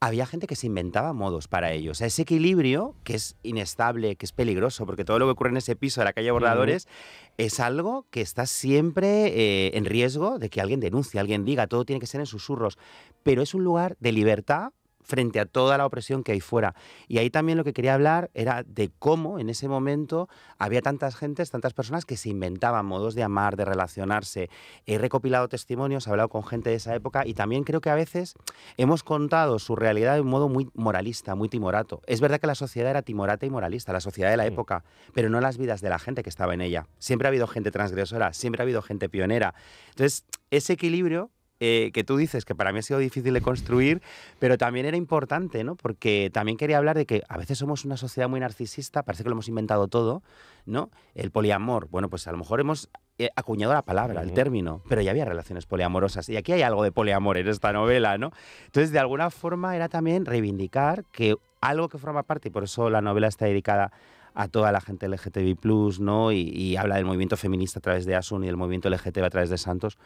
había 0.00 0.26
gente 0.26 0.48
que 0.48 0.56
se 0.56 0.66
inventaba 0.66 1.12
modos 1.12 1.46
para 1.46 1.72
ellos. 1.72 2.00
ese 2.00 2.22
equilibrio, 2.22 2.96
que 3.04 3.14
es 3.14 3.36
inestable, 3.44 4.16
que 4.16 4.26
es 4.26 4.32
peligroso, 4.32 4.84
porque 4.84 5.04
todo 5.04 5.18
lo 5.20 5.26
que 5.26 5.32
ocurre 5.32 5.50
en 5.50 5.58
ese 5.58 5.76
piso 5.76 6.00
de 6.00 6.06
la 6.06 6.12
calle 6.12 6.30
Bordadores 6.32 6.88
es 7.36 7.60
algo 7.60 8.06
que 8.10 8.22
está 8.22 8.46
siempre 8.46 9.26
eh, 9.28 9.76
en 9.76 9.84
riesgo 9.84 10.38
de 10.38 10.50
que 10.50 10.60
alguien 10.60 10.80
denuncie, 10.80 11.20
alguien 11.20 11.44
diga, 11.44 11.66
todo 11.68 11.84
tiene 11.84 12.00
que 12.00 12.06
ser 12.06 12.20
en 12.20 12.26
susurros. 12.26 12.78
Pero 13.22 13.42
es 13.42 13.54
un 13.54 13.62
lugar 13.62 13.96
de 14.00 14.12
libertad 14.12 14.72
frente 15.02 15.40
a 15.40 15.46
toda 15.46 15.78
la 15.78 15.86
opresión 15.86 16.22
que 16.22 16.32
hay 16.32 16.40
fuera. 16.40 16.74
Y 17.08 17.18
ahí 17.18 17.30
también 17.30 17.58
lo 17.58 17.64
que 17.64 17.72
quería 17.72 17.94
hablar 17.94 18.30
era 18.34 18.62
de 18.62 18.90
cómo 18.98 19.38
en 19.38 19.50
ese 19.50 19.68
momento 19.68 20.28
había 20.58 20.82
tantas 20.82 21.16
gentes, 21.16 21.50
tantas 21.50 21.74
personas 21.74 22.04
que 22.04 22.16
se 22.16 22.28
inventaban 22.28 22.86
modos 22.86 23.14
de 23.14 23.22
amar, 23.22 23.56
de 23.56 23.64
relacionarse. 23.64 24.50
He 24.86 24.98
recopilado 24.98 25.48
testimonios, 25.48 26.06
he 26.06 26.10
hablado 26.10 26.28
con 26.28 26.44
gente 26.44 26.70
de 26.70 26.76
esa 26.76 26.94
época 26.94 27.26
y 27.26 27.34
también 27.34 27.64
creo 27.64 27.80
que 27.80 27.90
a 27.90 27.94
veces 27.94 28.34
hemos 28.76 29.02
contado 29.02 29.58
su 29.58 29.76
realidad 29.76 30.14
de 30.14 30.20
un 30.20 30.28
modo 30.28 30.48
muy 30.48 30.68
moralista, 30.74 31.34
muy 31.34 31.48
timorato. 31.48 32.02
Es 32.06 32.20
verdad 32.20 32.40
que 32.40 32.46
la 32.46 32.54
sociedad 32.54 32.90
era 32.90 33.02
timorata 33.02 33.46
y 33.46 33.50
moralista, 33.50 33.92
la 33.92 34.00
sociedad 34.00 34.30
de 34.30 34.36
la 34.36 34.46
época, 34.46 34.84
pero 35.12 35.28
no 35.28 35.40
las 35.40 35.58
vidas 35.58 35.80
de 35.80 35.88
la 35.88 35.98
gente 35.98 36.22
que 36.22 36.30
estaba 36.30 36.54
en 36.54 36.60
ella. 36.60 36.86
Siempre 36.98 37.26
ha 37.26 37.30
habido 37.30 37.46
gente 37.46 37.70
transgresora, 37.70 38.32
siempre 38.32 38.62
ha 38.62 38.64
habido 38.64 38.82
gente 38.82 39.08
pionera. 39.08 39.54
Entonces, 39.90 40.24
ese 40.50 40.74
equilibrio 40.74 41.30
eh, 41.60 41.90
que 41.92 42.04
tú 42.04 42.16
dices 42.16 42.44
que 42.44 42.54
para 42.54 42.72
mí 42.72 42.78
ha 42.78 42.82
sido 42.82 42.98
difícil 42.98 43.34
de 43.34 43.42
construir, 43.42 44.02
pero 44.38 44.56
también 44.58 44.86
era 44.86 44.96
importante, 44.96 45.62
¿no? 45.62 45.76
Porque 45.76 46.30
también 46.32 46.56
quería 46.56 46.78
hablar 46.78 46.96
de 46.96 47.06
que 47.06 47.22
a 47.28 47.36
veces 47.36 47.58
somos 47.58 47.84
una 47.84 47.98
sociedad 47.98 48.28
muy 48.28 48.40
narcisista, 48.40 49.02
parece 49.02 49.22
que 49.22 49.28
lo 49.28 49.34
hemos 49.34 49.48
inventado 49.48 49.86
todo, 49.86 50.22
¿no? 50.64 50.90
El 51.14 51.30
poliamor, 51.30 51.88
bueno, 51.90 52.08
pues 52.08 52.26
a 52.26 52.32
lo 52.32 52.38
mejor 52.38 52.60
hemos 52.60 52.88
eh, 53.18 53.28
acuñado 53.36 53.74
la 53.74 53.82
palabra, 53.82 54.22
el 54.22 54.32
término, 54.32 54.82
pero 54.88 55.02
ya 55.02 55.10
había 55.10 55.26
relaciones 55.26 55.66
poliamorosas 55.66 56.28
y 56.30 56.38
aquí 56.38 56.52
hay 56.52 56.62
algo 56.62 56.82
de 56.82 56.92
poliamor 56.92 57.36
en 57.36 57.48
esta 57.48 57.72
novela, 57.72 58.16
¿no? 58.16 58.32
Entonces, 58.64 58.90
de 58.90 58.98
alguna 58.98 59.30
forma 59.30 59.76
era 59.76 59.90
también 59.90 60.24
reivindicar 60.24 61.04
que 61.12 61.36
algo 61.60 61.90
que 61.90 61.98
forma 61.98 62.22
parte, 62.22 62.48
y 62.48 62.50
por 62.50 62.64
eso 62.64 62.88
la 62.88 63.02
novela 63.02 63.28
está 63.28 63.44
dedicada 63.44 63.92
a 64.40 64.48
toda 64.48 64.72
la 64.72 64.80
gente 64.80 65.06
LGTBI+, 65.06 65.58
¿no? 66.00 66.32
Y, 66.32 66.74
habla 66.76 66.96
del 66.96 67.04
movimiento 67.04 67.36
feminista 67.36 67.78
a 67.78 67.82
través 67.82 68.06
de 68.06 68.14
Asun 68.14 68.42
y 68.42 68.46
del 68.46 68.56
movimiento 68.56 68.88
LGTB 68.88 69.22
a 69.22 69.30
través 69.30 69.50
de 69.50 69.58
Santos, 69.58 69.98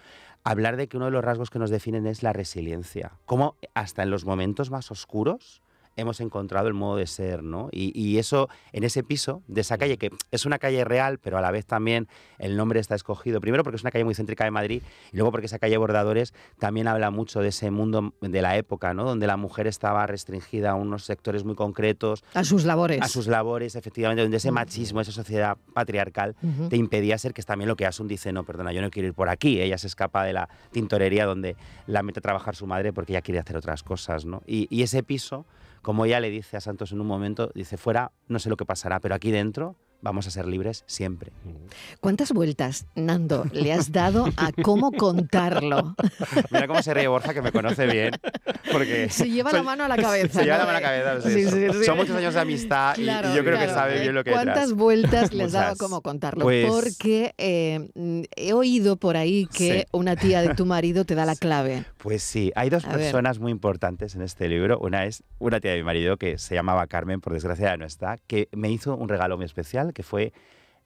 hablar 0.42 0.76
de 0.76 0.88
que 0.88 0.96
uno 0.96 1.06
de 1.06 1.12
los 1.12 1.24
rasgos 1.24 1.50
que 1.50 1.60
nos 1.60 1.70
definen 1.70 2.06
es 2.08 2.24
la 2.24 2.32
resiliencia. 2.32 3.12
Cómo 3.26 3.54
hasta 3.74 4.02
en 4.02 4.10
los 4.10 4.24
momentos 4.24 4.72
más 4.72 4.90
oscuros 4.90 5.62
hemos 5.96 6.20
encontrado 6.20 6.68
el 6.68 6.74
modo 6.74 6.96
de 6.96 7.06
ser, 7.06 7.42
¿no? 7.42 7.68
Y, 7.72 7.92
y, 7.98 8.18
eso, 8.18 8.48
en 8.72 8.84
ese 8.84 9.02
piso 9.02 9.42
de 9.46 9.60
esa 9.60 9.78
calle, 9.78 9.96
que 9.96 10.10
es 10.30 10.46
una 10.46 10.58
calle 10.58 10.84
real, 10.84 11.18
pero 11.18 11.38
a 11.38 11.40
la 11.40 11.50
vez 11.50 11.66
también 11.66 12.08
el 12.38 12.56
nombre 12.56 12.80
está 12.80 12.94
escogido, 12.94 13.40
primero 13.40 13.62
porque 13.62 13.76
es 13.76 13.82
una 13.82 13.90
calle 13.90 14.04
muy 14.04 14.14
céntrica 14.14 14.44
de 14.44 14.50
Madrid, 14.50 14.82
y 15.12 15.16
luego 15.16 15.30
porque 15.30 15.46
esa 15.46 15.58
calle 15.58 15.76
Bordadores 15.76 16.34
también 16.58 16.88
habla 16.88 17.10
mucho 17.10 17.40
de 17.40 17.48
ese 17.48 17.70
mundo 17.70 18.14
de 18.20 18.42
la 18.42 18.56
época, 18.56 18.94
¿no? 18.94 19.04
Donde 19.04 19.26
la 19.26 19.36
mujer 19.36 19.66
estaba 19.66 20.06
restringida 20.06 20.70
a 20.70 20.74
unos 20.74 21.04
sectores 21.04 21.44
muy 21.44 21.54
concretos. 21.54 22.24
A 22.34 22.44
sus 22.44 22.64
labores. 22.64 23.00
A 23.02 23.08
sus 23.08 23.26
labores, 23.26 23.76
efectivamente, 23.76 24.22
donde 24.22 24.36
ese 24.36 24.50
machismo, 24.50 25.00
esa 25.00 25.12
sociedad 25.12 25.56
patriarcal, 25.72 26.36
uh 26.42 26.46
-huh. 26.46 26.68
te 26.68 26.76
impedía 26.76 27.18
ser, 27.18 27.32
que 27.32 27.40
es 27.40 27.46
también 27.46 27.68
lo 27.68 27.76
que 27.76 27.86
Asun 27.86 28.08
dice, 28.08 28.32
no, 28.32 28.44
perdona, 28.44 28.72
yo 28.72 28.82
no 28.82 28.90
quiero 28.90 29.08
ir 29.08 29.14
por 29.14 29.28
aquí. 29.28 29.60
Ella 29.60 29.78
se 29.78 29.86
escapa 29.86 30.24
de 30.24 30.32
la 30.32 30.48
tintorería 30.72 31.26
donde 31.26 31.56
la 31.86 32.02
mete 32.02 32.20
a 32.20 32.22
trabajar 32.22 32.56
su 32.56 32.66
madre 32.66 32.92
porque 32.92 33.12
ella 33.12 33.22
quiere 33.22 33.38
hacer 33.38 33.56
otras 33.56 33.82
cosas, 33.82 34.24
¿no? 34.24 34.42
Y, 34.46 34.66
y 34.70 34.82
ese 34.82 35.02
piso, 35.02 35.46
como 35.84 36.04
ella 36.06 36.18
le 36.18 36.30
dice 36.30 36.56
a 36.56 36.60
Santos 36.60 36.90
en 36.90 37.00
un 37.00 37.06
momento, 37.06 37.52
dice, 37.54 37.76
fuera 37.76 38.10
no 38.26 38.40
sé 38.40 38.48
lo 38.48 38.56
que 38.56 38.64
pasará, 38.64 38.98
pero 38.98 39.14
aquí 39.14 39.30
dentro 39.30 39.76
vamos 40.04 40.26
a 40.26 40.30
ser 40.30 40.46
libres 40.46 40.84
siempre. 40.86 41.32
¿Cuántas 42.00 42.32
vueltas, 42.32 42.86
Nando, 42.94 43.46
le 43.52 43.72
has 43.72 43.90
dado 43.90 44.26
a 44.36 44.52
cómo 44.52 44.92
contarlo? 44.92 45.96
Mira 46.50 46.68
cómo 46.68 46.82
se 46.82 46.92
ríe 46.92 47.08
Borja, 47.08 47.32
que 47.32 47.40
me 47.40 47.50
conoce 47.50 47.86
bien. 47.86 48.12
Porque 48.70 49.08
se 49.08 49.30
lleva 49.30 49.50
la 49.50 49.62
mano 49.62 49.84
a 49.84 49.88
la 49.88 49.96
cabeza. 49.96 50.40
Se 50.40 50.44
lleva 50.44 50.58
la 50.58 50.66
mano 50.66 50.78
a 50.78 50.80
la 50.80 50.86
cabeza. 50.86 51.28
Sí, 51.28 51.44
sí, 51.44 51.66
sí, 51.72 51.84
Son 51.84 51.96
muchos 51.96 52.14
años 52.16 52.34
de 52.34 52.40
amistad 52.40 52.94
claro, 52.96 53.28
y, 53.28 53.32
y, 53.32 53.36
yo 53.36 53.44
creo 53.44 53.56
claro. 53.56 53.68
que 53.68 53.74
sabe 53.74 54.00
bien 54.00 54.14
lo 54.14 54.24
que 54.24 54.30
¿Cuántas 54.30 54.54
detrás? 54.54 54.72
vueltas 54.74 55.32
le 55.32 55.44
has 55.44 55.52
dado 55.52 55.72
a 55.72 55.76
cómo 55.76 56.02
contarlo? 56.02 56.44
Pues... 56.44 56.66
Porque 56.66 57.34
eh, 57.38 57.88
he 58.36 58.52
oído 58.52 58.96
por 58.96 59.16
ahí 59.16 59.46
que 59.46 59.86
una 59.90 60.16
tía 60.16 60.42
de 60.42 60.54
tu 60.54 60.66
marido 60.66 61.06
te 61.06 61.14
da 61.14 61.24
la 61.24 61.34
clave. 61.44 61.84
Pues 61.96 62.22
sí, 62.22 62.52
hay 62.56 62.68
dos 62.68 62.84
A 62.84 62.90
personas 62.90 63.38
muy 63.38 63.52
importantes 63.52 64.14
en 64.14 64.20
este 64.20 64.48
libro. 64.48 64.78
Una 64.80 65.06
es 65.06 65.22
una 65.38 65.60
tía 65.60 65.70
de 65.70 65.78
mi 65.78 65.84
marido 65.84 66.18
que 66.18 66.36
se 66.36 66.54
llamaba 66.54 66.86
Carmen, 66.88 67.22
por 67.22 67.32
desgracia 67.32 67.70
ya 67.70 67.76
no 67.78 67.86
está, 67.86 68.18
que 68.26 68.50
me 68.52 68.70
hizo 68.70 68.94
un 68.94 69.08
regalo 69.08 69.38
muy 69.38 69.46
especial, 69.46 69.93
que 69.94 70.02
fue 70.02 70.32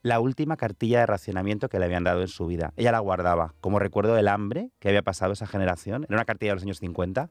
la 0.02 0.20
última 0.20 0.56
cartilla 0.56 1.00
de 1.00 1.06
racionamiento 1.06 1.68
que 1.68 1.78
le 1.78 1.86
habían 1.86 2.04
dado 2.04 2.20
en 2.20 2.28
su 2.28 2.46
vida. 2.46 2.72
Ella 2.76 2.92
la 2.92 3.00
guardaba 3.00 3.54
como 3.60 3.78
recuerdo 3.78 4.14
del 4.14 4.28
hambre 4.28 4.70
que 4.78 4.88
había 4.88 5.02
pasado 5.02 5.32
esa 5.32 5.46
generación. 5.46 6.04
Era 6.04 6.16
una 6.16 6.24
cartilla 6.24 6.52
de 6.52 6.56
los 6.56 6.62
años 6.62 6.78
50 6.78 7.30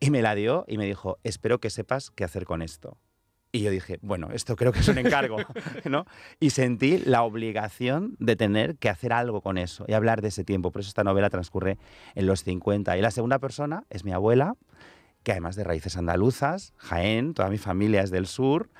y 0.00 0.10
me 0.10 0.22
la 0.22 0.34
dio 0.34 0.64
y 0.68 0.76
me 0.76 0.86
dijo, 0.86 1.18
espero 1.24 1.60
que 1.60 1.70
sepas 1.70 2.10
qué 2.10 2.24
hacer 2.24 2.44
con 2.44 2.62
esto. 2.62 2.98
Y 3.52 3.60
yo 3.60 3.70
dije, 3.70 4.00
bueno, 4.02 4.30
esto 4.32 4.56
creo 4.56 4.72
que 4.72 4.80
es 4.80 4.88
un 4.88 4.98
encargo, 4.98 5.36
¿no? 5.84 6.06
Y 6.40 6.50
sentí 6.50 6.98
la 6.98 7.22
obligación 7.22 8.16
de 8.18 8.34
tener 8.34 8.76
que 8.76 8.88
hacer 8.88 9.12
algo 9.12 9.42
con 9.42 9.58
eso 9.58 9.84
y 9.86 9.92
hablar 9.92 10.22
de 10.22 10.28
ese 10.28 10.42
tiempo. 10.42 10.72
Por 10.72 10.80
eso 10.80 10.88
esta 10.88 11.04
novela 11.04 11.30
transcurre 11.30 11.78
en 12.16 12.26
los 12.26 12.42
50. 12.42 12.98
Y 12.98 13.00
la 13.00 13.12
segunda 13.12 13.38
persona 13.38 13.84
es 13.90 14.04
mi 14.04 14.10
abuela, 14.10 14.56
que 15.22 15.30
además 15.30 15.54
de 15.54 15.62
raíces 15.62 15.96
andaluzas, 15.96 16.72
Jaén, 16.78 17.32
toda 17.32 17.48
mi 17.48 17.58
familia 17.58 18.02
es 18.02 18.10
del 18.10 18.26
sur, 18.26 18.70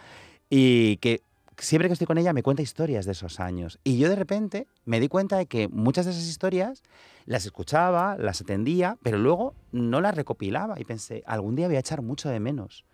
y 0.51 0.97
que 0.97 1.21
siempre 1.59 1.89
que 1.89 1.93
estoy 1.93 2.07
con 2.07 2.19
ella 2.19 2.33
me 2.33 2.43
cuenta 2.43 2.63
historias 2.63 3.07
de 3.07 3.13
esos 3.13 3.41
años. 3.41 3.79
Y 3.85 3.99
yo 3.99 4.09
de 4.09 4.17
repente 4.17 4.67
me 4.85 5.01
di 5.01 5.09
cuenta 5.09 5.37
de 5.37 5.47
que 5.47 5.69
muchas 5.69 6.07
de 6.07 6.13
esas 6.13 6.27
historias 6.27 6.83
las 7.27 7.45
escuchaba, 7.45 8.17
las 8.19 8.41
atendía, 8.41 8.99
pero 9.03 9.19
luego 9.19 9.55
no 9.73 10.01
las 10.01 10.15
recopilaba. 10.15 10.81
Y 10.81 10.85
pensé, 10.85 11.23
algún 11.27 11.57
día 11.57 11.67
voy 11.67 11.77
a 11.77 11.81
echar 11.81 12.03
mucho 12.03 12.29
de 12.29 12.41
menos 12.41 12.85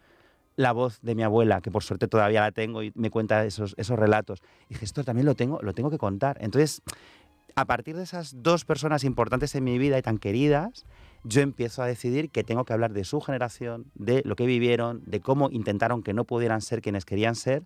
la 0.57 0.73
voz 0.73 1.01
de 1.01 1.15
mi 1.15 1.23
abuela, 1.23 1.63
que 1.63 1.71
por 1.71 1.83
suerte 1.83 2.07
todavía 2.07 2.43
la 2.43 2.53
tengo 2.53 2.83
y 2.83 2.93
me 2.95 3.11
cuenta 3.11 3.45
esos, 3.45 3.75
esos 3.79 3.99
relatos. 3.99 4.43
Y 4.69 4.75
dije, 4.75 4.85
esto 4.85 5.05
también 5.05 5.27
lo 5.27 5.35
tengo, 5.35 5.61
lo 5.63 5.73
tengo 5.73 5.91
que 5.91 5.99
contar. 5.99 6.37
Entonces, 6.41 6.83
a 7.55 7.65
partir 7.65 7.97
de 7.97 8.03
esas 8.03 8.43
dos 8.43 8.65
personas 8.65 9.05
importantes 9.05 9.55
en 9.55 9.65
mi 9.65 9.79
vida 9.79 9.99
y 9.99 10.03
tan 10.03 10.19
queridas, 10.19 10.85
yo 11.25 11.41
empiezo 11.41 11.83
a 11.83 11.87
decidir 11.87 12.31
que 12.31 12.45
tengo 12.45 12.65
que 12.65 12.73
hablar 12.73 12.93
de 12.93 13.05
su 13.05 13.21
generación, 13.21 13.91
de 13.95 14.23
lo 14.25 14.37
que 14.37 14.47
vivieron, 14.47 15.03
de 15.07 15.21
cómo 15.21 15.51
intentaron 15.51 16.03
que 16.03 16.15
no 16.15 16.25
pudieran 16.25 16.61
ser 16.61 16.81
quienes 16.81 17.05
querían 17.05 17.35
ser 17.35 17.65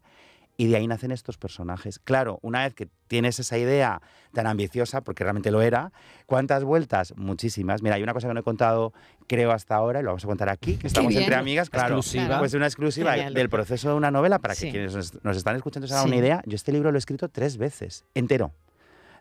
y 0.56 0.68
de 0.68 0.76
ahí 0.76 0.86
nacen 0.86 1.10
estos 1.10 1.36
personajes. 1.36 1.98
Claro, 1.98 2.38
una 2.42 2.62
vez 2.62 2.74
que 2.74 2.88
tienes 3.08 3.38
esa 3.40 3.58
idea 3.58 4.00
tan 4.32 4.46
ambiciosa, 4.46 5.00
porque 5.00 5.24
realmente 5.24 5.50
lo 5.50 5.62
era, 5.62 5.90
¿cuántas 6.26 6.62
vueltas? 6.64 7.12
Muchísimas. 7.16 7.82
Mira, 7.82 7.96
hay 7.96 8.02
una 8.02 8.12
cosa 8.14 8.28
que 8.28 8.34
no 8.34 8.40
he 8.40 8.44
contado, 8.44 8.92
creo, 9.26 9.50
hasta 9.50 9.74
ahora, 9.74 10.00
y 10.00 10.02
lo 10.04 10.10
vamos 10.10 10.24
a 10.24 10.28
contar 10.28 10.48
aquí, 10.48 10.76
que 10.76 10.86
estamos 10.86 11.14
entre 11.14 11.34
amigas, 11.34 11.70
claro. 11.70 11.96
Exclusiva. 11.96 12.38
Pues 12.38 12.54
una 12.54 12.66
exclusiva 12.66 13.12
Genial. 13.14 13.34
del 13.34 13.48
proceso 13.48 13.88
de 13.88 13.94
una 13.96 14.10
novela, 14.12 14.38
para 14.38 14.54
que 14.54 14.70
quienes 14.70 14.94
nos, 14.94 15.24
nos 15.24 15.36
están 15.36 15.56
escuchando 15.56 15.88
se 15.88 15.94
hagan 15.94 16.04
Sí. 16.06 16.10
una 16.10 16.18
idea. 16.18 16.42
Yo 16.46 16.54
este 16.54 16.70
libro 16.72 16.92
lo 16.92 16.98
he 16.98 17.00
escrito 17.00 17.28
tres 17.28 17.56
veces, 17.56 18.04
entero. 18.14 18.52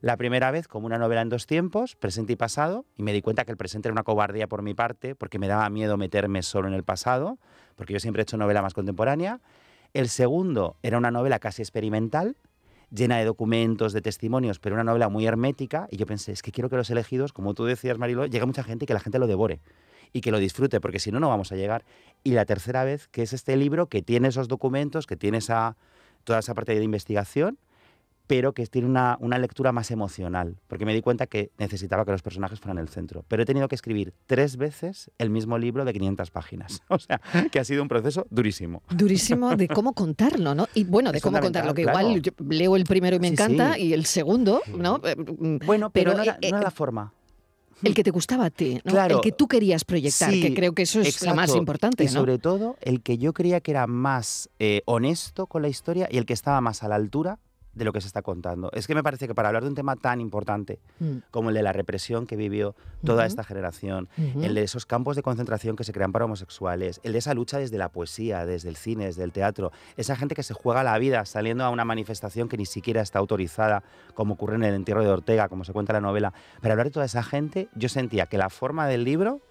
La 0.01 0.17
primera 0.17 0.51
vez 0.51 0.67
como 0.67 0.85
una 0.85 0.97
novela 0.97 1.21
en 1.21 1.29
dos 1.29 1.47
tiempos, 1.47 1.95
presente 1.95 2.33
y 2.33 2.35
pasado, 2.35 2.85
y 2.97 3.03
me 3.03 3.13
di 3.13 3.21
cuenta 3.21 3.45
que 3.45 3.51
el 3.51 3.57
presente 3.57 3.87
era 3.87 3.93
una 3.93 4.03
cobardía 4.03 4.47
por 4.47 4.61
mi 4.61 4.73
parte, 4.73 5.15
porque 5.15 5.39
me 5.39 5.47
daba 5.47 5.69
miedo 5.69 5.95
meterme 5.97 6.43
solo 6.43 6.67
en 6.67 6.73
el 6.73 6.83
pasado, 6.83 7.37
porque 7.77 7.93
yo 7.93 7.99
siempre 8.01 8.21
he 8.21 8.23
hecho 8.23 8.35
novela 8.37 8.61
más 8.61 8.73
contemporánea. 8.73 9.39
El 9.93 10.09
segundo 10.09 10.77
era 10.81 10.97
una 10.97 11.11
novela 11.11 11.37
casi 11.37 11.61
experimental, 11.61 12.35
llena 12.89 13.17
de 13.17 13.25
documentos, 13.25 13.93
de 13.93 14.01
testimonios, 14.01 14.59
pero 14.59 14.73
una 14.73 14.83
novela 14.83 15.07
muy 15.07 15.27
hermética, 15.27 15.87
y 15.91 15.97
yo 15.97 16.07
pensé, 16.07 16.31
es 16.31 16.41
que 16.41 16.51
quiero 16.51 16.69
que 16.69 16.77
los 16.77 16.89
elegidos, 16.89 17.31
como 17.31 17.53
tú 17.53 17.65
decías, 17.65 17.99
Marilo, 17.99 18.25
llegue 18.25 18.45
mucha 18.45 18.63
gente 18.63 18.85
y 18.85 18.87
que 18.87 18.93
la 18.93 18.99
gente 18.99 19.19
lo 19.19 19.27
devore 19.27 19.59
y 20.11 20.21
que 20.21 20.31
lo 20.31 20.39
disfrute, 20.39 20.79
porque 20.79 20.99
si 20.99 21.11
no, 21.11 21.19
no 21.19 21.29
vamos 21.29 21.51
a 21.51 21.55
llegar. 21.55 21.85
Y 22.23 22.31
la 22.31 22.45
tercera 22.45 22.83
vez, 22.83 23.07
que 23.07 23.21
es 23.21 23.33
este 23.33 23.55
libro 23.55 23.87
que 23.87 24.01
tiene 24.01 24.27
esos 24.29 24.47
documentos, 24.47 25.05
que 25.05 25.15
tiene 25.15 25.39
esa, 25.39 25.75
toda 26.23 26.39
esa 26.39 26.53
parte 26.55 26.73
de 26.75 26.83
investigación, 26.83 27.59
pero 28.27 28.53
que 28.53 28.65
tiene 28.67 28.87
una, 28.87 29.17
una 29.19 29.37
lectura 29.37 29.71
más 29.71 29.91
emocional, 29.91 30.57
porque 30.67 30.85
me 30.85 30.93
di 30.93 31.01
cuenta 31.01 31.27
que 31.27 31.51
necesitaba 31.57 32.05
que 32.05 32.11
los 32.11 32.21
personajes 32.21 32.59
fueran 32.59 32.77
el 32.77 32.87
centro. 32.89 33.25
Pero 33.27 33.43
he 33.43 33.45
tenido 33.45 33.67
que 33.67 33.75
escribir 33.75 34.13
tres 34.25 34.55
veces 34.57 35.11
el 35.17 35.29
mismo 35.29 35.57
libro 35.57 35.83
de 35.85 35.93
500 35.93 36.31
páginas. 36.31 36.81
O 36.89 36.99
sea, 36.99 37.19
que 37.51 37.59
ha 37.59 37.63
sido 37.63 37.81
un 37.81 37.87
proceso 37.87 38.25
durísimo. 38.29 38.81
Durísimo 38.89 39.55
de 39.55 39.67
cómo 39.67 39.93
contarlo, 39.93 40.53
¿no? 40.55 40.67
Y 40.73 40.83
bueno, 40.83 41.11
de 41.11 41.17
Es 41.17 41.23
cómo 41.23 41.39
contarlo, 41.39 41.73
que 41.73 41.81
igual 41.81 42.21
yo 42.21 42.31
leo 42.47 42.75
el 42.75 42.83
primero 42.85 43.15
y 43.15 43.19
me 43.19 43.27
Sí, 43.27 43.33
encanta, 43.33 43.73
sí. 43.73 43.81
y 43.87 43.93
el 43.93 44.05
segundo, 44.05 44.61
¿no? 44.77 45.01
Eh, 45.03 45.15
mm, 45.17 45.65
Bueno, 45.65 45.89
pero, 45.89 46.11
Pero, 46.11 46.17
no, 46.17 46.23
era, 46.23 46.37
eh, 46.41 46.51
no 46.51 46.57
era 46.57 46.59
eh, 46.59 46.63
la 46.63 46.71
forma. 46.71 47.13
El 47.81 47.93
que 47.93 48.03
te 48.03 48.11
gustaba 48.11 48.45
a 48.45 48.49
ti, 48.49 48.75
¿no? 48.85 48.91
Claro. 48.91 49.15
El 49.15 49.21
que 49.21 49.31
tú 49.33 49.47
querías 49.47 49.83
proyectar, 49.83 50.31
Sí, 50.31 50.41
que 50.41 50.53
creo 50.53 50.73
que 50.73 50.83
eso 50.83 51.01
es 51.01 51.21
lo 51.23 51.35
más 51.35 51.45
exacto. 51.45 51.57
importante, 51.59 52.03
Y 52.03 52.07
¿no? 52.07 52.13
sobre 52.13 52.37
todo, 52.37 52.77
el 52.81 53.01
que 53.01 53.17
yo 53.17 53.33
creía 53.33 53.59
que 53.59 53.71
era 53.71 53.87
más 53.87 54.49
eh, 54.59 54.81
honesto 54.85 55.47
con 55.47 55.61
la 55.63 55.67
historia 55.67 56.07
y 56.09 56.17
el 56.17 56.25
que 56.25 56.33
estaba 56.33 56.61
más 56.61 56.83
a 56.83 56.87
la 56.87 56.95
altura 56.95 57.39
de 57.73 57.85
lo 57.85 57.93
que 57.93 58.01
se 58.01 58.07
está 58.07 58.21
contando. 58.21 58.71
Es 58.73 58.87
que 58.87 58.95
me 58.95 59.03
parece 59.03 59.27
que 59.27 59.35
para 59.35 59.49
hablar 59.49 59.63
de 59.63 59.69
un 59.69 59.75
tema 59.75 59.95
tan 59.95 60.21
importante 60.21 60.73
Mm, 60.99 61.17
como 61.31 61.49
el 61.49 61.55
de 61.55 61.63
la 61.63 61.73
represión 61.73 62.25
que 62.25 62.35
vivió 62.35 62.75
toda 63.03 63.25
esta 63.25 63.43
generación, 63.43 64.07
el 64.41 64.55
de 64.55 64.63
esos 64.63 64.85
campos 64.85 65.15
de 65.15 65.23
concentración 65.23 65.75
que 65.75 65.83
se 65.83 65.91
crean 65.91 66.11
para 66.11 66.25
homosexuales, 66.25 67.01
el 67.03 67.13
de 67.13 67.19
esa 67.19 67.33
lucha 67.33 67.57
desde 67.57 67.77
la 67.77 67.89
poesía, 67.89 68.45
desde 68.45 68.69
el 68.69 68.75
cine, 68.75 69.05
desde 69.05 69.23
el 69.23 69.31
teatro, 69.31 69.71
esa 69.97 70.15
gente 70.15 70.35
que 70.35 70.43
se 70.43 70.53
juega 70.53 70.83
la 70.83 70.97
vida 70.97 71.25
saliendo 71.25 71.63
a 71.63 71.69
una 71.69 71.85
manifestación 71.85 72.47
que 72.47 72.57
ni 72.57 72.65
siquiera 72.65 73.01
está 73.01 73.19
autorizada, 73.19 73.83
como 74.13 74.35
ocurre 74.35 74.55
en 74.55 74.63
el 74.63 74.75
entierro 74.75 75.03
de 75.03 75.09
Ortega, 75.09 75.49
como 75.49 75.63
se 75.63 75.73
cuenta 75.73 75.91
en 75.91 76.03
la 76.03 76.07
novela. 76.07 76.33
Para 76.61 76.73
hablar 76.73 76.87
de 76.87 76.91
toda 76.91 77.05
esa 77.05 77.23
gente, 77.23 77.67
yo 77.75 77.89
sentía 77.89 78.27
que 78.27 78.37
la 78.37 78.49
forma 78.49 78.87
del 78.87 79.03
libro 79.03 79.41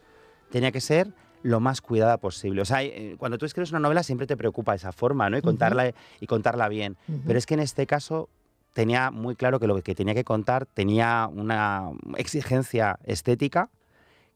tenía 0.51 0.73
que 0.73 0.81
ser 0.81 1.13
lo 1.43 1.61
más 1.61 1.81
cuidada 1.81 2.19
posible. 2.19 2.63
O 2.63 2.65
sea, 2.65 2.83
eh, 2.83 3.17
cuando 3.19 3.39
tú 3.39 3.47
escribes 3.47 3.71
una 3.71 3.81
novela 3.81 4.03
siempre 4.03 4.27
te 4.27 4.37
preocupa 4.37 4.75
esa 4.75 4.93
forma, 4.93 5.29
¿no? 5.31 5.39
Y 5.39 5.43
contarla, 5.43 5.93
y 6.21 6.27
contarla 6.27 6.69
bien. 6.69 6.97
Pero 7.27 7.39
es 7.39 7.47
que 7.47 7.55
en 7.55 7.61
este 7.61 7.87
caso 7.87 8.29
tenía 8.73 9.11
muy 9.11 9.37
claro 9.37 9.61
que 9.61 9.67
lo 9.67 9.81
que 9.83 9.95
tenía 9.95 10.15
que 10.15 10.25
contar 10.25 10.67
tenía 10.67 11.29
una 11.33 11.91
exigencia 12.17 12.99
estética 13.05 13.71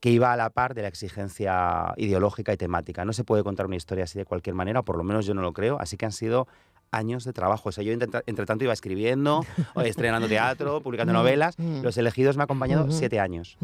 que 0.01 0.11
iba 0.11 0.33
a 0.33 0.37
la 0.37 0.51
par 0.51 0.75
de 0.75 0.83
la 0.83 0.89
exigencia 0.89 1.95
ideológica 1.97 2.53
y 2.53 2.57
temática. 2.57 3.05
No 3.05 3.13
se 3.13 3.25
puede 3.25 3.43
contar 3.43 3.67
una 3.67 3.77
historia 3.77 4.05
así 4.05 4.19
de 4.19 4.25
cualquier 4.25 4.55
manera, 4.55 4.81
o 4.81 4.85
por 4.85 4.97
lo 4.97 5.05
menos 5.05 5.27
yo 5.27 5.35
no 5.35 5.43
lo 5.43 5.53
creo. 5.53 5.81
Así 5.81 5.97
que 5.97 6.05
han 6.05 6.13
sido 6.13 6.47
años 6.91 7.25
de 7.25 7.33
trabajo. 7.33 7.69
O 7.69 7.73
sea, 7.73 7.83
yo 7.85 7.93
entre 7.93 8.47
tanto 8.47 8.65
iba 8.65 8.73
escribiendo, 8.73 9.45
o 9.75 9.81
estrenando 9.83 10.29
teatro, 10.29 10.81
publicando 10.83 11.13
Mm, 11.13 11.17
novelas. 11.17 11.55
mm. 11.59 11.83
Los 11.83 11.97
elegidos 11.99 12.37
me 12.37 12.43
han 12.43 12.45
acompañado 12.47 12.85
Ujú. 12.85 12.93
siete 12.93 13.21
años. 13.21 13.57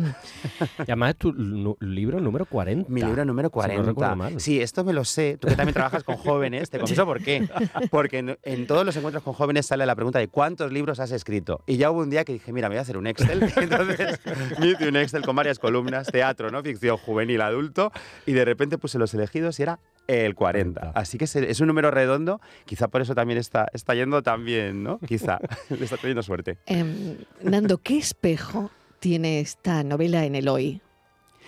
Y 0.79 0.83
además 0.83 1.11
es 1.11 1.17
tu 1.17 1.33
libro 1.81 2.21
número 2.21 2.47
40. 2.47 2.91
Mi 2.91 3.02
libro 3.02 3.25
número 3.25 3.49
Si 3.49 3.52
no 3.76 3.95
40. 3.95 4.14
mal. 4.14 4.41
sí, 4.41 4.61
esto 4.61 4.85
me 4.85 4.93
lo 4.93 5.05
sé. 5.05 5.37
Tú 5.38 5.49
que 5.49 5.57
también 5.57 5.75
trabajas 5.75 6.05
con 6.05 6.17
jóvenes, 6.17 6.71
te 6.71 6.79
confieso 6.79 7.05
por 7.05 7.23
qué. 7.23 7.49
Porque 7.91 8.19
en, 8.19 8.38
en 8.43 8.67
todos 8.67 8.85
los 8.85 8.95
encuentros 8.97 9.23
con 9.25 9.35
jóvenes 9.35 9.67
sale 9.67 9.87
la 9.87 9.95
pregunta 9.95 10.19
de 10.19 10.29
cuántos 10.29 10.73
libros 10.73 11.00
has 11.00 11.11
escrito. 11.12 11.62
Y 11.67 11.76
ya 11.76 11.91
hubo 11.91 12.00
un 12.00 12.11
día 12.11 12.25
que 12.25 12.33
dije, 12.33 12.52
mira, 12.52 12.69
me 12.69 12.75
voy 12.75 12.79
a 12.79 12.83
hacer 12.83 12.97
un 12.97 13.07
Excel. 13.07 13.43
Entonces 13.57 14.21
me 14.59 14.69
hice 14.69 14.88
un 14.88 14.97
Excel 14.97 15.23
con 15.23 15.37
varias 15.37 15.59
columnas, 15.59 16.09
teatro, 16.09 16.50
¿no? 16.50 16.62
Ficción 16.62 16.97
juvenil, 16.97 17.41
adulto. 17.41 17.93
Y 18.26 18.33
de 18.33 18.45
repente 18.45 18.79
puse 18.79 18.99
los 18.99 19.12
elegidos 19.14 19.59
y 19.59 19.62
era 19.62 19.79
el 20.06 20.35
40. 20.35 20.80
40. 20.80 20.99
Así 20.99 21.18
que 21.18 21.25
es, 21.25 21.61
un 21.61 21.66
número 21.66 21.90
redondo. 21.90 22.40
Quizá 22.64 22.88
por 22.88 23.02
eso 23.02 23.14
también 23.14 23.38
está, 23.38 23.66
está 23.73 23.94
yendo 23.94 24.23
tan 24.23 24.44
bien, 24.44 24.82
¿no? 24.82 24.99
Quizá. 24.99 25.38
Le 25.71 25.85
está 25.85 25.97
teniendo 25.97 26.23
suerte. 26.23 26.59
Em, 26.66 27.16
Nando, 27.42 27.78
¿qué 27.78 27.99
espejo 27.99 28.71
tiene 29.00 29.40
esta 29.40 29.82
novela 29.82 30.25
en 30.25 30.35
el 30.35 30.49
hoy? 30.49 30.80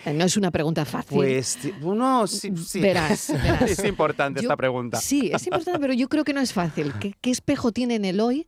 Eh, 0.05 0.13
No 0.13 0.25
es 0.25 0.37
una 0.37 0.51
pregunta 0.51 0.85
fácil. 0.85 1.17
Pues, 1.17 1.57
sí, 1.61 1.73
no, 1.81 2.27
sí, 2.27 2.51
sí. 2.57 2.81
Verás, 2.81 3.31
verás. 3.43 3.61
es 3.63 3.83
importante 3.83 4.41
Yo- 4.41 4.47
esta 4.47 4.57
pregunta. 4.57 4.99
Sí, 4.99 5.31
es 5.33 5.45
importante, 5.45 5.79
pero 5.79 5.93
yo 5.93 6.07
creo 6.09 6.23
que 6.23 6.33
no 6.33 6.41
es 6.41 6.53
fácil. 6.53 6.93
¿Qué, 6.99 7.13
qué 7.21 7.31
espejo 7.31 7.71
tiene 7.71 7.95
en 7.95 8.05
el 8.05 8.19
hoy 8.19 8.47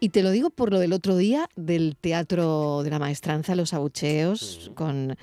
Y 0.00 0.10
te 0.10 0.22
lo 0.22 0.30
digo 0.30 0.50
por 0.50 0.72
lo 0.72 0.78
del 0.78 0.92
otro 0.92 1.16
día 1.16 1.48
del 1.56 1.96
teatro 2.00 2.82
de 2.84 2.90
la 2.90 2.98
maestranza, 3.00 3.56
los 3.56 3.74
abucheos, 3.74 4.70
con 4.74 5.16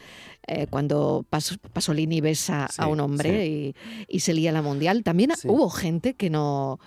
eh, 0.47 0.67
cuando 0.69 1.25
Pas- 1.31 1.57
Pasolini 1.71 2.19
besa 2.19 2.67
Sí, 2.69 2.81
a 2.81 2.87
un 2.87 2.99
hombre 2.99 3.47
y, 3.47 3.75
y 4.09 4.19
se 4.19 4.33
lía 4.33 4.51
la 4.51 4.61
mundial. 4.61 5.03
También 5.03 5.31
hubo 5.45 5.69
gente 5.69 6.13
que 6.13 6.29
no, 6.29 6.79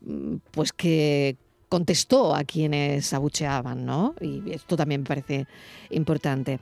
mm, 0.00 0.36
pues 0.50 0.72
que 0.72 1.36
contestó 1.68 2.34
a 2.34 2.44
quienes 2.44 3.12
abucheaban, 3.12 3.84
¿no? 3.86 4.14
Y 4.20 4.50
esto 4.52 4.76
también 4.76 5.02
me 5.02 5.06
parece 5.06 5.46
importante. 5.90 6.58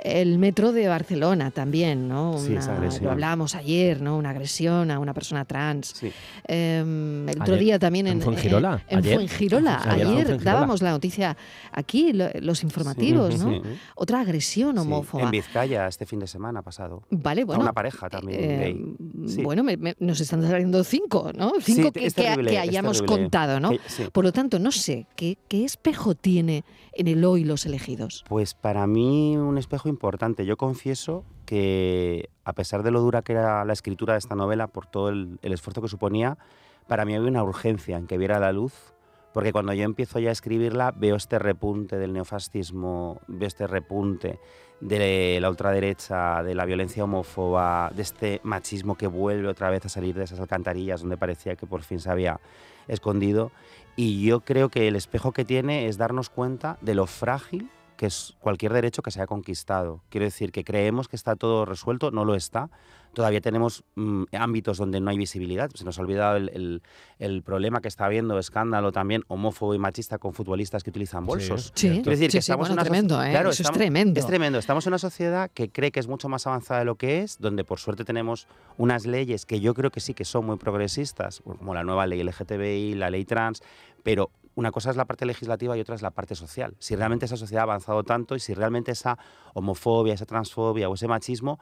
El 0.00 0.38
metro 0.38 0.72
de 0.72 0.86
Barcelona 0.88 1.50
también, 1.50 2.06
¿no? 2.08 2.38
Sí, 2.38 2.54
esa 2.54 2.74
agresión. 2.76 3.04
lo 3.04 3.10
hablábamos 3.10 3.54
ayer, 3.56 4.00
¿no? 4.00 4.16
Una 4.16 4.30
agresión 4.30 4.90
a 4.92 4.98
una 5.00 5.12
persona 5.12 5.44
trans. 5.44 5.92
Sí. 5.96 6.12
Em, 6.46 7.28
el 7.28 7.40
otro 7.42 7.56
día 7.56 7.78
también 7.78 8.06
en 8.06 8.14
en, 8.14 8.22
Fuengirola, 8.22 8.82
En, 8.88 8.98
en 8.98 9.04
ayer. 9.04 9.14
Fuengirola. 9.16 9.82
Ayer 9.90 10.06
Fuengirola. 10.06 10.38
dábamos 10.44 10.82
la 10.82 10.90
noticia 10.90 11.36
aquí, 11.72 12.12
lo- 12.12 12.30
los 12.40 12.62
informativos, 12.62 13.34
Sí, 13.34 13.40
¿no? 13.40 13.50
sí. 13.50 13.60
Otra 13.96 14.20
agresión 14.20 14.74
Sí, 14.76 14.80
homófoba. 14.80 15.24
En 15.24 15.30
Vizcaya 15.30 15.86
este 15.88 16.06
fin 16.06 16.20
de 16.20 16.26
semana 16.26 16.62
pasado. 16.62 17.02
Vale, 17.10 17.42
A 17.42 17.44
bueno. 17.44 17.62
una 17.62 17.72
pareja 17.72 18.08
también 18.08 18.40
eh, 18.42 18.58
gay. 18.58 19.28
Sí. 19.28 19.42
Bueno, 19.42 19.62
me- 19.64 19.76
me- 19.76 19.96
nos 19.98 20.20
están 20.20 20.42
saliendo 20.42 20.82
cinco, 20.84 21.32
¿no? 21.34 21.52
Cinco 21.60 21.88
Sí, 21.88 21.90
que, 21.92 22.00
que- 22.00 22.10
terrible, 22.10 22.50
que 22.52 22.56
es 22.56 22.62
hayamos 22.62 23.02
contado, 23.02 23.60
¿no? 23.60 23.70
Sí. 23.86 24.04
Por 24.12 24.24
lo 24.24 24.32
tanto, 24.32 24.58
no 24.58 24.70
sé, 24.72 25.06
¿qué, 25.16 25.38
qué 25.48 25.64
espejo 25.64 26.14
tiene 26.14 26.64
en 26.92 27.08
el 27.08 27.24
hoy 27.24 27.44
los 27.44 27.66
elegidos? 27.66 28.24
Pues 28.28 28.54
para 28.54 28.86
mí 28.86 29.36
un 29.36 29.58
espejo 29.58 29.87
importante. 29.88 30.46
Yo 30.46 30.56
confieso 30.56 31.24
que 31.46 32.30
a 32.44 32.52
pesar 32.52 32.82
de 32.82 32.90
lo 32.90 33.00
dura 33.00 33.22
que 33.22 33.32
era 33.32 33.64
la 33.64 33.72
escritura 33.72 34.14
de 34.14 34.18
esta 34.18 34.34
novela, 34.34 34.68
por 34.68 34.86
todo 34.86 35.08
el, 35.08 35.38
el 35.42 35.52
esfuerzo 35.52 35.82
que 35.82 35.88
suponía, 35.88 36.38
para 36.86 37.04
mí 37.04 37.14
había 37.14 37.28
una 37.28 37.42
urgencia 37.42 37.96
en 37.96 38.06
que 38.06 38.18
viera 38.18 38.38
la 38.38 38.52
luz, 38.52 38.94
porque 39.32 39.52
cuando 39.52 39.72
yo 39.72 39.84
empiezo 39.84 40.18
ya 40.18 40.30
a 40.30 40.32
escribirla 40.32 40.90
veo 40.90 41.16
este 41.16 41.38
repunte 41.38 41.98
del 41.98 42.12
neofascismo, 42.12 43.20
veo 43.28 43.46
este 43.46 43.66
repunte 43.66 44.40
de 44.80 45.38
la 45.40 45.50
ultraderecha, 45.50 46.42
de 46.42 46.54
la 46.54 46.64
violencia 46.64 47.04
homófoba, 47.04 47.90
de 47.94 48.02
este 48.02 48.40
machismo 48.42 48.96
que 48.96 49.06
vuelve 49.06 49.48
otra 49.48 49.70
vez 49.70 49.84
a 49.86 49.88
salir 49.88 50.14
de 50.14 50.24
esas 50.24 50.40
alcantarillas 50.40 51.00
donde 51.00 51.16
parecía 51.16 51.56
que 51.56 51.66
por 51.66 51.82
fin 51.82 52.00
se 52.00 52.10
había 52.10 52.40
escondido. 52.86 53.50
Y 53.96 54.24
yo 54.24 54.40
creo 54.40 54.68
que 54.68 54.88
el 54.88 54.96
espejo 54.96 55.32
que 55.32 55.44
tiene 55.44 55.88
es 55.88 55.98
darnos 55.98 56.30
cuenta 56.30 56.78
de 56.80 56.94
lo 56.94 57.06
frágil 57.06 57.70
que 57.98 58.06
es 58.06 58.34
cualquier 58.40 58.72
derecho 58.72 59.02
que 59.02 59.10
se 59.10 59.18
haya 59.20 59.26
conquistado. 59.26 60.02
Quiero 60.08 60.24
decir 60.24 60.52
que 60.52 60.64
creemos 60.64 61.08
que 61.08 61.16
está 61.16 61.36
todo 61.36 61.64
resuelto, 61.66 62.10
no 62.12 62.24
lo 62.24 62.34
está. 62.36 62.70
Todavía 63.12 63.40
tenemos 63.40 63.82
mm, 63.96 64.24
ámbitos 64.32 64.78
donde 64.78 65.00
no 65.00 65.10
hay 65.10 65.18
visibilidad. 65.18 65.68
Se 65.74 65.84
nos 65.84 65.98
ha 65.98 66.02
olvidado 66.02 66.36
el, 66.36 66.50
el- 66.50 66.82
el 67.18 67.42
problema 67.42 67.80
que 67.80 67.88
está 67.88 68.04
habiendo, 68.04 68.38
escándalo 68.38 68.92
también 68.92 69.24
homófobo 69.26 69.74
y 69.74 69.78
machista 69.78 70.18
con 70.18 70.32
futbolistas 70.32 70.84
que 70.84 70.90
utilizan 70.90 71.26
bolsos. 71.26 71.72
Sí, 71.74 71.88
Quiero 71.88 72.10
decir 72.12 72.30
sí, 72.30 72.38
que 72.38 72.42
sí, 72.42 72.52
estamos 72.52 72.68
bueno, 72.68 72.74
en 72.74 72.78
una 72.78 72.82
soci- 72.82 72.88
tremendo, 72.90 73.24
¿eh? 73.24 73.30
Claro, 73.30 73.50
Eso 73.50 73.62
es 73.64 73.72
tremendo. 73.72 74.20
Es 74.20 74.26
tremendo. 74.26 74.58
Estamos 74.60 74.86
en 74.86 74.90
una 74.92 74.98
sociedad 74.98 75.50
que 75.52 75.68
cree 75.70 75.90
que 75.90 75.98
es 75.98 76.06
mucho 76.06 76.28
más 76.28 76.46
avanzada 76.46 76.78
de 76.80 76.86
lo 76.86 76.94
que 76.94 77.22
es, 77.22 77.38
donde 77.40 77.64
por 77.64 77.80
suerte 77.80 78.04
tenemos 78.04 78.46
unas 78.76 79.06
leyes 79.06 79.44
que 79.44 79.58
yo 79.58 79.74
creo 79.74 79.90
que 79.90 79.98
sí 79.98 80.14
que 80.14 80.24
son 80.24 80.46
muy 80.46 80.56
progresistas, 80.56 81.42
como 81.58 81.74
la 81.74 81.82
nueva 81.82 82.06
ley 82.06 82.20
LGTBI, 82.22 82.94
la 82.94 83.10
ley 83.10 83.24
trans, 83.24 83.62
pero 84.04 84.30
una 84.58 84.72
cosa 84.72 84.90
es 84.90 84.96
la 84.96 85.04
parte 85.04 85.24
legislativa 85.24 85.76
y 85.76 85.80
otra 85.80 85.94
es 85.94 86.02
la 86.02 86.10
parte 86.10 86.34
social. 86.34 86.74
Si 86.80 86.96
realmente 86.96 87.26
esa 87.26 87.36
sociedad 87.36 87.60
ha 87.60 87.62
avanzado 87.62 88.02
tanto 88.02 88.34
y 88.34 88.40
si 88.40 88.54
realmente 88.54 88.90
esa 88.90 89.16
homofobia, 89.54 90.14
esa 90.14 90.26
transfobia 90.26 90.88
o 90.88 90.94
ese 90.94 91.06
machismo 91.06 91.60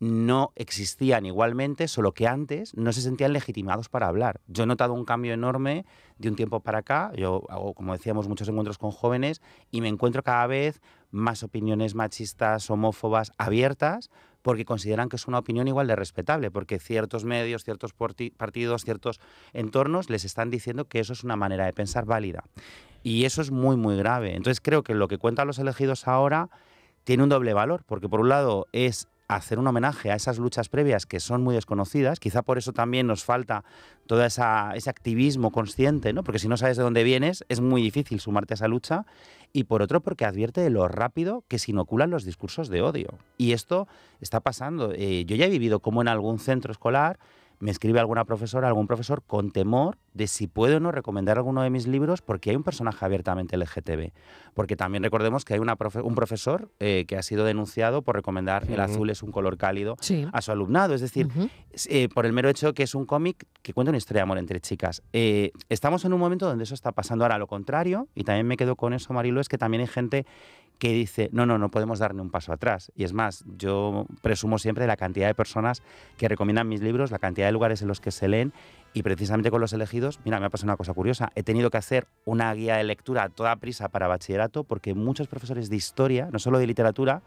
no 0.00 0.50
existían 0.56 1.24
igualmente, 1.24 1.86
solo 1.86 2.10
que 2.10 2.26
antes 2.26 2.76
no 2.76 2.92
se 2.92 3.00
sentían 3.00 3.32
legitimados 3.32 3.88
para 3.88 4.08
hablar. 4.08 4.40
Yo 4.48 4.64
he 4.64 4.66
notado 4.66 4.92
un 4.92 5.04
cambio 5.04 5.32
enorme 5.32 5.86
de 6.18 6.30
un 6.30 6.34
tiempo 6.34 6.58
para 6.58 6.78
acá. 6.78 7.12
Yo 7.14 7.44
hago, 7.48 7.74
como 7.74 7.92
decíamos, 7.92 8.26
muchos 8.26 8.48
encuentros 8.48 8.76
con 8.76 8.90
jóvenes 8.90 9.40
y 9.70 9.80
me 9.80 9.86
encuentro 9.86 10.24
cada 10.24 10.48
vez 10.48 10.80
más 11.12 11.44
opiniones 11.44 11.94
machistas, 11.94 12.68
homófobas, 12.70 13.30
abiertas, 13.38 14.10
porque 14.42 14.64
consideran 14.64 15.08
que 15.08 15.16
es 15.16 15.26
una 15.26 15.38
opinión 15.38 15.68
igual 15.68 15.86
de 15.86 15.96
respetable, 15.96 16.50
porque 16.50 16.78
ciertos 16.78 17.24
medios, 17.24 17.64
ciertos 17.64 17.94
partidos, 18.36 18.84
ciertos 18.84 19.20
entornos 19.52 20.10
les 20.10 20.24
están 20.24 20.50
diciendo 20.50 20.86
que 20.86 21.00
eso 21.00 21.12
es 21.12 21.24
una 21.24 21.36
manera 21.36 21.64
de 21.64 21.72
pensar 21.72 22.04
válida. 22.04 22.44
Y 23.02 23.24
eso 23.24 23.40
es 23.40 23.50
muy, 23.50 23.76
muy 23.76 23.96
grave. 23.96 24.34
Entonces 24.36 24.60
creo 24.60 24.82
que 24.82 24.94
lo 24.94 25.08
que 25.08 25.18
cuentan 25.18 25.46
los 25.46 25.58
elegidos 25.58 26.06
ahora 26.06 26.50
tiene 27.04 27.22
un 27.22 27.28
doble 27.28 27.52
valor, 27.52 27.82
porque 27.86 28.08
por 28.08 28.20
un 28.20 28.28
lado 28.28 28.66
es 28.72 29.08
hacer 29.36 29.58
un 29.58 29.66
homenaje 29.66 30.10
a 30.10 30.14
esas 30.14 30.38
luchas 30.38 30.68
previas 30.68 31.06
que 31.06 31.20
son 31.20 31.42
muy 31.42 31.54
desconocidas, 31.54 32.20
quizá 32.20 32.42
por 32.42 32.58
eso 32.58 32.72
también 32.72 33.06
nos 33.06 33.24
falta 33.24 33.64
todo 34.06 34.24
esa, 34.24 34.72
ese 34.74 34.90
activismo 34.90 35.50
consciente, 35.50 36.12
¿no? 36.12 36.24
porque 36.24 36.38
si 36.38 36.48
no 36.48 36.56
sabes 36.56 36.76
de 36.76 36.82
dónde 36.82 37.04
vienes 37.04 37.44
es 37.48 37.60
muy 37.60 37.82
difícil 37.82 38.20
sumarte 38.20 38.54
a 38.54 38.56
esa 38.56 38.68
lucha, 38.68 39.06
y 39.52 39.64
por 39.64 39.82
otro 39.82 40.00
porque 40.00 40.24
advierte 40.24 40.60
de 40.60 40.70
lo 40.70 40.88
rápido 40.88 41.44
que 41.48 41.58
se 41.58 41.72
inoculan 41.72 42.10
los 42.10 42.24
discursos 42.24 42.68
de 42.68 42.82
odio. 42.82 43.18
Y 43.36 43.52
esto 43.52 43.86
está 44.20 44.40
pasando. 44.40 44.92
Eh, 44.94 45.24
yo 45.26 45.36
ya 45.36 45.46
he 45.46 45.50
vivido 45.50 45.80
como 45.80 46.00
en 46.00 46.08
algún 46.08 46.38
centro 46.38 46.72
escolar 46.72 47.18
me 47.62 47.70
escribe 47.70 48.00
alguna 48.00 48.24
profesora, 48.24 48.66
algún 48.66 48.88
profesor 48.88 49.22
con 49.24 49.52
temor 49.52 49.96
de 50.14 50.26
si 50.26 50.48
puedo 50.48 50.78
o 50.78 50.80
no 50.80 50.90
recomendar 50.90 51.38
alguno 51.38 51.62
de 51.62 51.70
mis 51.70 51.86
libros 51.86 52.20
porque 52.20 52.50
hay 52.50 52.56
un 52.56 52.64
personaje 52.64 53.04
abiertamente 53.04 53.56
LGTB. 53.56 54.10
Porque 54.52 54.74
también 54.76 55.04
recordemos 55.04 55.44
que 55.44 55.54
hay 55.54 55.60
una 55.60 55.78
profe- 55.78 56.02
un 56.02 56.16
profesor 56.16 56.72
eh, 56.80 57.04
que 57.06 57.16
ha 57.16 57.22
sido 57.22 57.44
denunciado 57.44 58.02
por 58.02 58.16
recomendar 58.16 58.64
El 58.68 58.80
azul 58.80 59.10
es 59.10 59.22
un 59.22 59.30
color 59.30 59.56
cálido 59.58 59.94
Sí. 60.00 60.26
a 60.32 60.42
su 60.42 60.50
alumnado. 60.50 60.92
Es 60.94 61.00
decir, 61.02 61.28
eh, 61.88 62.08
por 62.12 62.26
el 62.26 62.32
mero 62.32 62.48
hecho 62.48 62.74
que 62.74 62.82
es 62.82 62.96
un 62.96 63.06
cómic 63.06 63.46
que 63.62 63.72
cuenta 63.72 63.90
una 63.90 63.98
historia 63.98 64.18
de 64.18 64.22
amor 64.24 64.38
entre 64.38 64.58
chicas. 64.60 65.00
Eh, 65.12 65.52
estamos 65.68 66.04
en 66.04 66.12
un 66.12 66.18
momento 66.18 66.46
donde 66.48 66.64
eso 66.64 66.74
está 66.74 66.90
pasando 66.90 67.24
ahora 67.24 67.38
lo 67.38 67.46
contrario, 67.46 68.08
y 68.16 68.24
también 68.24 68.46
me 68.48 68.56
quedo 68.56 68.74
con 68.74 68.92
eso, 68.92 69.12
Marilo, 69.12 69.40
es 69.40 69.48
que 69.48 69.56
también 69.56 69.82
hay 69.82 69.86
gente 69.86 70.26
que 70.82 70.92
dice, 70.92 71.30
no, 71.30 71.46
no, 71.46 71.58
no 71.58 71.70
podemos 71.70 72.00
dar 72.00 72.12
ni 72.12 72.22
un 72.22 72.30
paso 72.32 72.52
atrás. 72.52 72.90
Y 72.96 73.04
es 73.04 73.12
más, 73.12 73.44
yo 73.56 74.04
presumo 74.20 74.58
siempre 74.58 74.82
de 74.82 74.88
la 74.88 74.96
cantidad 74.96 75.28
de 75.28 75.34
personas 75.36 75.80
que 76.16 76.26
recomiendan 76.26 76.66
mis 76.66 76.80
libros, 76.80 77.12
la 77.12 77.20
cantidad 77.20 77.46
de 77.46 77.52
lugares 77.52 77.82
en 77.82 77.86
los 77.86 78.00
que 78.00 78.10
se 78.10 78.26
leen, 78.26 78.52
y 78.92 79.04
precisamente 79.04 79.52
con 79.52 79.60
los 79.60 79.72
elegidos, 79.72 80.18
mira, 80.24 80.40
me 80.40 80.46
ha 80.46 80.50
pasado 80.50 80.66
una 80.72 80.76
cosa 80.76 80.92
curiosa, 80.92 81.30
he 81.36 81.44
tenido 81.44 81.70
que 81.70 81.76
hacer 81.76 82.08
una 82.24 82.52
guía 82.52 82.78
de 82.78 82.82
lectura 82.82 83.22
a 83.22 83.28
toda 83.28 83.54
prisa 83.54 83.90
para 83.90 84.08
bachillerato, 84.08 84.64
porque 84.64 84.92
muchos 84.92 85.28
profesores 85.28 85.70
de 85.70 85.76
historia, 85.76 86.30
no 86.32 86.40
solo 86.40 86.58
de 86.58 86.66
literatura, 86.66 87.22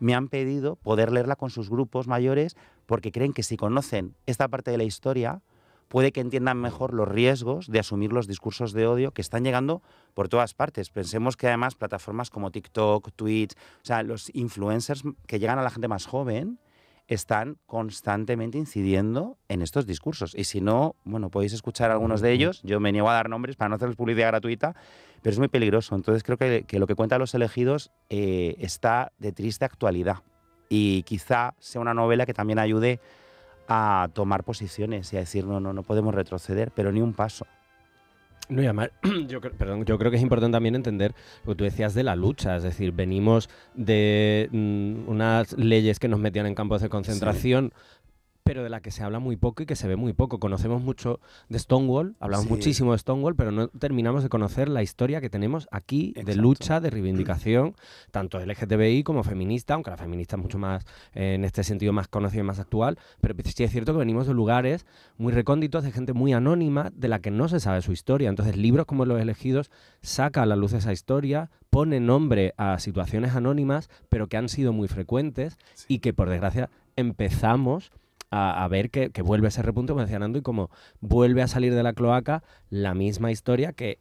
me 0.00 0.14
han 0.14 0.28
pedido 0.28 0.76
poder 0.76 1.12
leerla 1.12 1.36
con 1.36 1.50
sus 1.50 1.68
grupos 1.68 2.08
mayores 2.08 2.56
porque 2.86 3.12
creen 3.12 3.34
que 3.34 3.42
si 3.42 3.58
conocen 3.58 4.14
esta 4.24 4.48
parte 4.48 4.70
de 4.70 4.78
la 4.78 4.84
historia, 4.84 5.42
puede 5.88 6.12
que 6.12 6.20
entiendan 6.20 6.60
mejor 6.60 6.92
los 6.92 7.08
riesgos 7.08 7.70
de 7.70 7.78
asumir 7.78 8.12
los 8.12 8.26
discursos 8.26 8.72
de 8.72 8.86
odio 8.86 9.12
que 9.12 9.22
están 9.22 9.44
llegando 9.44 9.82
por 10.14 10.28
todas 10.28 10.54
partes. 10.54 10.90
Pensemos 10.90 11.36
que 11.36 11.46
además 11.46 11.74
plataformas 11.74 12.30
como 12.30 12.50
TikTok, 12.50 13.10
Twitch, 13.14 13.52
o 13.54 13.84
sea, 13.84 14.02
los 14.02 14.34
influencers 14.34 15.02
que 15.26 15.38
llegan 15.38 15.58
a 15.58 15.62
la 15.62 15.70
gente 15.70 15.88
más 15.88 16.06
joven 16.06 16.58
están 17.08 17.56
constantemente 17.66 18.58
incidiendo 18.58 19.38
en 19.48 19.62
estos 19.62 19.86
discursos. 19.86 20.34
Y 20.34 20.44
si 20.44 20.60
no, 20.60 20.96
bueno, 21.04 21.30
podéis 21.30 21.52
escuchar 21.52 21.90
algunos 21.90 22.20
de 22.20 22.32
ellos. 22.32 22.62
Yo 22.64 22.80
me 22.80 22.90
niego 22.90 23.08
a 23.08 23.14
dar 23.14 23.28
nombres 23.28 23.56
para 23.56 23.68
no 23.68 23.76
hacerles 23.76 23.96
publicidad 23.96 24.28
gratuita, 24.28 24.74
pero 25.22 25.32
es 25.32 25.38
muy 25.38 25.48
peligroso. 25.48 25.94
Entonces 25.94 26.24
creo 26.24 26.36
que, 26.36 26.64
lo 26.78 26.86
que 26.86 26.94
cuentan 26.94 27.20
los 27.20 27.34
elegidos 27.34 27.92
eh, 28.10 28.56
está 28.58 29.12
de 29.18 29.32
triste 29.32 29.64
actualidad. 29.64 30.16
Y 30.68 31.04
quizá 31.04 31.54
sea 31.60 31.80
una 31.80 31.94
novela 31.94 32.26
que 32.26 32.34
también 32.34 32.58
ayude 32.58 33.00
a 33.68 34.08
tomar 34.12 34.44
posiciones 34.44 35.12
y 35.12 35.16
a 35.16 35.20
decir, 35.20 35.44
no, 35.44 35.60
no, 35.60 35.72
no 35.72 35.82
podemos 35.82 36.14
retroceder, 36.14 36.70
pero 36.74 36.92
ni 36.92 37.00
un 37.00 37.12
paso. 37.12 37.46
No, 38.48 38.62
y 38.62 38.66
además, 38.66 38.90
yo, 39.26 39.40
yo 39.84 39.98
creo 39.98 40.10
que 40.10 40.16
es 40.16 40.22
importante 40.22 40.54
también 40.54 40.74
entender 40.74 41.14
lo 41.44 41.52
que 41.52 41.56
tú 41.56 41.64
decías 41.64 41.94
de 41.94 42.04
la 42.04 42.14
lucha, 42.14 42.56
es 42.56 42.62
decir, 42.62 42.92
venimos 42.92 43.48
de 43.74 44.48
mm, 44.52 45.08
unas 45.08 45.52
leyes 45.54 45.98
que 45.98 46.08
nos 46.08 46.20
metían 46.20 46.46
en 46.46 46.54
campos 46.54 46.80
de 46.80 46.88
concentración, 46.88 47.72
pero 48.46 48.62
de 48.62 48.70
la 48.70 48.80
que 48.80 48.92
se 48.92 49.02
habla 49.02 49.18
muy 49.18 49.34
poco 49.36 49.64
y 49.64 49.66
que 49.66 49.74
se 49.74 49.88
ve 49.88 49.96
muy 49.96 50.12
poco. 50.12 50.38
Conocemos 50.38 50.80
mucho 50.80 51.18
de 51.48 51.58
Stonewall, 51.58 52.14
hablamos 52.20 52.44
Sí. 52.46 52.50
muchísimo 52.52 52.92
de 52.92 52.98
Stonewall, 52.98 53.34
pero 53.34 53.50
no 53.50 53.66
terminamos 53.66 54.22
de 54.22 54.28
conocer 54.28 54.68
la 54.68 54.84
historia 54.84 55.20
que 55.20 55.28
tenemos 55.28 55.66
aquí 55.72 56.14
de 56.24 56.36
lucha, 56.36 56.78
de 56.80 56.90
reivindicación, 56.90 57.74
tanto 58.12 58.38
LGTBI 58.38 59.02
como 59.02 59.24
feminista, 59.24 59.74
aunque 59.74 59.90
la 59.90 59.96
feminista 59.96 60.36
es 60.36 60.42
mucho 60.42 60.58
más, 60.58 60.84
eh, 61.12 61.34
en 61.34 61.44
este 61.44 61.64
sentido, 61.64 61.92
más 61.92 62.06
conocida 62.06 62.42
y 62.42 62.44
más 62.44 62.60
actual, 62.60 62.98
pero 63.20 63.34
sí 63.44 63.64
es 63.64 63.72
cierto 63.72 63.92
que 63.92 63.98
venimos 63.98 64.28
de 64.28 64.34
lugares 64.34 64.86
muy 65.18 65.32
recónditos, 65.32 65.82
de 65.82 65.90
gente 65.90 66.12
muy 66.12 66.32
anónima, 66.32 66.90
de 66.94 67.08
la 67.08 67.18
que 67.18 67.32
no 67.32 67.48
se 67.48 67.58
sabe 67.58 67.82
su 67.82 67.90
historia. 67.90 68.28
Entonces, 68.28 68.56
libros 68.56 68.86
como 68.86 69.06
Los 69.06 69.20
Elegidos 69.20 69.72
saca 70.02 70.42
a 70.42 70.46
la 70.46 70.54
luz 70.54 70.72
esa 70.72 70.92
historia, 70.92 71.50
pone 71.68 71.98
nombre 71.98 72.54
a 72.58 72.78
situaciones 72.78 73.34
anónimas, 73.34 73.90
pero 74.08 74.28
que 74.28 74.36
han 74.36 74.48
sido 74.48 74.72
muy 74.72 74.86
frecuentes 74.86 75.58
y 75.88 75.98
que, 75.98 76.12
por 76.14 76.30
desgracia, 76.30 76.70
empezamos 76.94 77.90
a, 78.30 78.64
a 78.64 78.68
ver 78.68 78.90
que, 78.90 79.10
que 79.10 79.22
vuelve 79.22 79.48
ese 79.48 79.62
repunte, 79.62 79.92
como 79.92 80.02
decía 80.02 80.18
Nando, 80.18 80.38
y 80.38 80.42
como 80.42 80.70
vuelve 81.00 81.42
a 81.42 81.48
salir 81.48 81.74
de 81.74 81.82
la 81.82 81.92
cloaca 81.92 82.42
la 82.70 82.94
misma 82.94 83.30
historia 83.30 83.72
que 83.72 83.98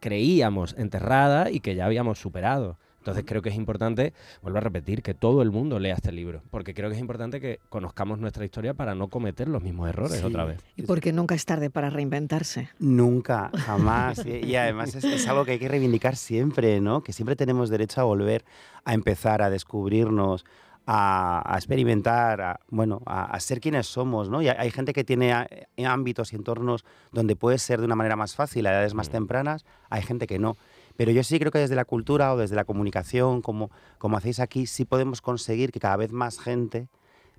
creíamos 0.00 0.74
enterrada 0.78 1.50
y 1.50 1.60
que 1.60 1.74
ya 1.74 1.86
habíamos 1.86 2.18
superado. 2.18 2.78
Entonces 2.98 3.24
creo 3.26 3.40
que 3.40 3.48
es 3.48 3.54
importante, 3.54 4.12
vuelvo 4.42 4.58
a 4.58 4.60
repetir, 4.60 5.02
que 5.02 5.14
todo 5.14 5.40
el 5.40 5.50
mundo 5.50 5.78
lea 5.78 5.94
este 5.94 6.12
libro, 6.12 6.42
porque 6.50 6.74
creo 6.74 6.90
que 6.90 6.96
es 6.96 7.00
importante 7.00 7.40
que 7.40 7.58
conozcamos 7.70 8.18
nuestra 8.18 8.44
historia 8.44 8.74
para 8.74 8.94
no 8.94 9.08
cometer 9.08 9.48
los 9.48 9.62
mismos 9.62 9.88
errores 9.88 10.18
Sí. 10.20 10.26
otra 10.26 10.44
vez. 10.44 10.60
Y 10.76 10.82
porque 10.82 11.12
nunca 11.12 11.34
es 11.34 11.46
tarde 11.46 11.70
para 11.70 11.88
reinventarse. 11.88 12.68
Nunca, 12.78 13.50
jamás. 13.54 14.26
y, 14.26 14.44
y 14.44 14.56
además 14.56 14.94
es, 14.94 15.04
es 15.04 15.26
algo 15.26 15.46
que 15.46 15.52
hay 15.52 15.58
que 15.58 15.68
reivindicar 15.68 16.16
siempre, 16.16 16.80
¿no? 16.82 17.02
Que 17.02 17.14
siempre 17.14 17.34
tenemos 17.34 17.70
derecho 17.70 18.00
a 18.02 18.04
volver 18.04 18.44
a 18.84 18.92
empezar 18.92 19.40
a 19.40 19.48
descubrirnos, 19.48 20.44
a, 20.90 21.42
a 21.44 21.56
experimentar, 21.58 22.40
a, 22.40 22.60
bueno, 22.70 23.02
a, 23.04 23.24
a 23.24 23.40
ser 23.40 23.60
quienes 23.60 23.86
somos, 23.86 24.30
¿no? 24.30 24.40
Y 24.40 24.48
hay, 24.48 24.70
gente 24.70 24.94
que 24.94 25.04
tiene 25.04 25.46
eh, 25.76 25.84
ámbitos 25.84 26.32
y 26.32 26.36
entornos 26.36 26.86
donde 27.12 27.36
puede 27.36 27.58
ser 27.58 27.80
de 27.80 27.84
una 27.84 27.94
manera 27.94 28.16
más 28.16 28.34
fácil 28.34 28.66
a 28.66 28.70
edades 28.72 28.94
más 28.94 29.10
Mm. 29.10 29.12
tempranas, 29.12 29.66
hay 29.90 30.00
gente 30.00 30.26
que 30.26 30.38
no. 30.38 30.56
Pero 30.96 31.12
yo 31.12 31.22
sí 31.24 31.38
creo 31.38 31.52
que 31.52 31.58
desde 31.58 31.74
la 31.74 31.84
cultura 31.84 32.32
o 32.32 32.38
desde 32.38 32.56
la 32.56 32.64
comunicación, 32.64 33.42
como, 33.42 33.70
como 33.98 34.16
hacéis 34.16 34.40
aquí, 34.40 34.66
sí 34.66 34.86
podemos 34.86 35.20
conseguir 35.20 35.72
que 35.72 35.78
cada 35.78 35.96
vez 35.96 36.10
más 36.10 36.40
gente 36.40 36.88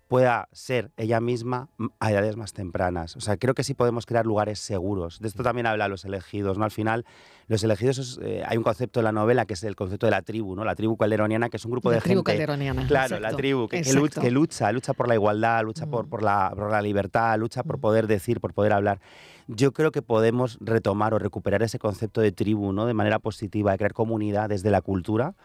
pueda 0.10 0.50
ser 0.52 0.92
ella 0.98 1.22
misma 1.22 1.70
mm, 1.78 1.86
a 2.00 2.12
edades 2.12 2.36
más 2.36 2.52
tempranas. 2.52 3.16
O 3.16 3.22
sea, 3.22 3.38
creo 3.38 3.54
que 3.54 3.64
sí 3.64 3.76
podemos 3.76 4.08
crear 4.08 4.26
lugares 4.26 4.60
seguros. 4.60 5.20
De 5.20 5.28
esto 5.28 5.44
también 5.44 5.68
habla 5.68 5.88
Los 5.88 6.04
Elegidos, 6.04 6.58
¿no? 6.58 6.66
Al 6.66 6.72
final, 6.72 7.06
Los 7.48 7.64
Elegidos, 7.64 8.00
es, 8.00 8.20
eh, 8.24 8.44
hay 8.46 8.58
un 8.58 8.64
concepto 8.64 9.00
en 9.00 9.04
la 9.06 9.12
novela 9.12 9.46
que 9.46 9.54
es 9.54 9.64
el 9.64 9.76
concepto 9.76 10.08
de 10.08 10.12
la 10.12 10.24
tribu, 10.24 10.56
¿no? 10.56 10.66
La 10.66 10.74
tribu 10.74 10.98
calderoniana, 10.98 11.50
que 11.50 11.58
es 11.58 11.66
un 11.66 11.72
grupo 11.72 11.92
La 11.92 11.98
de 11.98 12.02
tribu 12.02 12.18
gente... 12.22 12.32
calderoniana. 12.32 12.88
Claro, 12.88 13.12
la 13.12 13.28
Exacto, 13.28 13.38
tribu, 13.38 13.68
que, 13.68 13.82
que 13.84 13.94
lucha, 13.94 14.20
que 14.22 14.32
lucha, 14.32 14.72
lucha 14.72 14.94
por 14.94 15.08
la 15.08 15.14
igualdad, 15.14 15.64
lucha 15.64 15.86
por, 15.86 16.08
Mm. 16.08 16.10
por, 16.10 16.24
la, 16.24 16.52
por 16.56 16.72
la 16.72 16.82
libertad, 16.82 17.38
lucha 17.38 17.62
por 17.64 17.80
poder 17.80 18.08
decir, 18.08 18.42
por 18.42 18.54
poder 18.56 18.74
hablar. 18.74 19.00
Yo 19.48 19.74
creo 19.74 19.92
que 19.92 20.02
podemos 20.02 20.58
retomar 20.60 21.14
o 21.14 21.20
recuperar 21.20 21.62
ese 21.62 21.78
concepto 21.78 22.20
de 22.20 22.32
tribu, 22.32 22.74
¿no? 22.74 22.88
De 22.88 22.96
manera 22.96 23.20
positiva, 23.20 23.72
de 23.74 23.78
crear 23.78 23.94
comunidad 23.94 24.50
desde 24.50 24.72
la 24.72 24.82
cultura. 24.82 25.36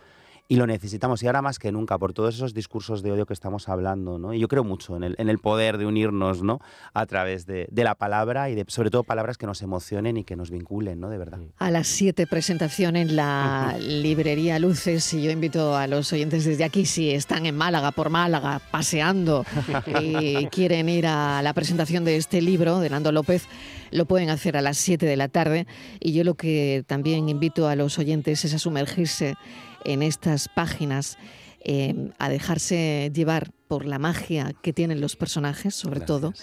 Y 0.47 0.57
lo 0.57 0.67
necesitamos, 0.67 1.23
y 1.23 1.27
ahora 1.27 1.41
más 1.41 1.59
que 1.59 1.73
nunca, 1.73 1.97
por 1.97 2.13
todos 2.13 2.35
esos 2.35 2.53
discursos 2.53 3.03
de 3.03 3.11
odio 3.13 3.25
que 3.25 3.33
estamos 3.33 3.69
hablando, 3.71 4.19
¿no? 4.19 4.35
Y 4.35 4.41
yo 4.41 4.49
creo 4.49 4.63
mucho 4.63 4.95
en 4.95 5.03
el, 5.03 5.15
en 5.17 5.31
el 5.31 5.39
poder 5.39 5.79
de 5.79 5.87
unirnos, 5.87 6.43
¿no? 6.43 6.61
A 6.93 7.07
través 7.07 7.47
de, 7.47 7.67
de 7.71 7.85
la 7.85 7.95
palabra 7.95 8.51
y 8.51 8.55
de, 8.55 8.67
sobre 8.69 8.91
todo, 8.91 9.05
palabras 9.05 9.39
que 9.39 9.47
nos 9.47 9.63
emocionen 9.63 10.19
y 10.19 10.25
que 10.25 10.37
nos 10.37 10.51
vinculen, 10.51 11.01
¿no? 11.01 11.09
De 11.09 11.17
verdad. 11.17 11.39
A 11.57 11.71
las 11.71 11.87
7 11.89 12.27
presentación 12.27 12.97
en 12.97 13.17
la 13.17 13.77
librería 13.81 14.59
Luces 14.59 15.15
y 15.15 15.23
yo 15.23 15.31
invito 15.31 15.77
a 15.77 15.87
los 15.87 16.13
oyentes 16.13 16.45
desde 16.45 16.65
aquí, 16.65 16.85
si 16.85 17.11
están 17.11 17.47
en 17.47 17.57
Málaga, 17.57 17.91
por 17.93 18.11
Málaga, 18.11 18.61
paseando 18.71 19.47
y 20.03 20.47
quieren 20.49 20.89
ir 20.91 21.07
a 21.07 21.41
la 21.43 21.55
presentación 21.55 22.05
de 22.05 22.17
este 22.17 22.43
libro 22.43 22.81
de 22.81 22.91
Nando 22.91 23.13
López, 23.13 23.47
lo 23.91 24.05
pueden 24.07 24.29
hacer 24.29 24.57
a 24.57 24.63
las 24.63 24.77
7 24.77 25.07
de 25.07 25.17
la 25.17 25.29
tarde 25.29 25.67
y 26.01 26.13
yo 26.13 26.25
lo 26.25 26.35
que 26.35 26.85
también 26.87 27.29
invito 27.29 27.69
a 27.69 27.77
los 27.77 27.99
oyentes 27.99 28.45
es 28.45 28.53
a 28.53 28.59
sumergirse 28.59 29.37
en 29.85 30.03
estas 30.03 30.49
páginas, 30.49 31.19
eh, 31.61 32.11
a 32.19 32.29
dejarse 32.29 33.11
llevar 33.15 33.51
por 33.69 33.87
la 33.87 33.99
magia 33.99 34.53
que 34.63 34.73
tienen 34.73 35.01
los 35.01 35.17
personajes, 35.17 35.75
sobre 35.75 36.01
todo, 36.01 36.35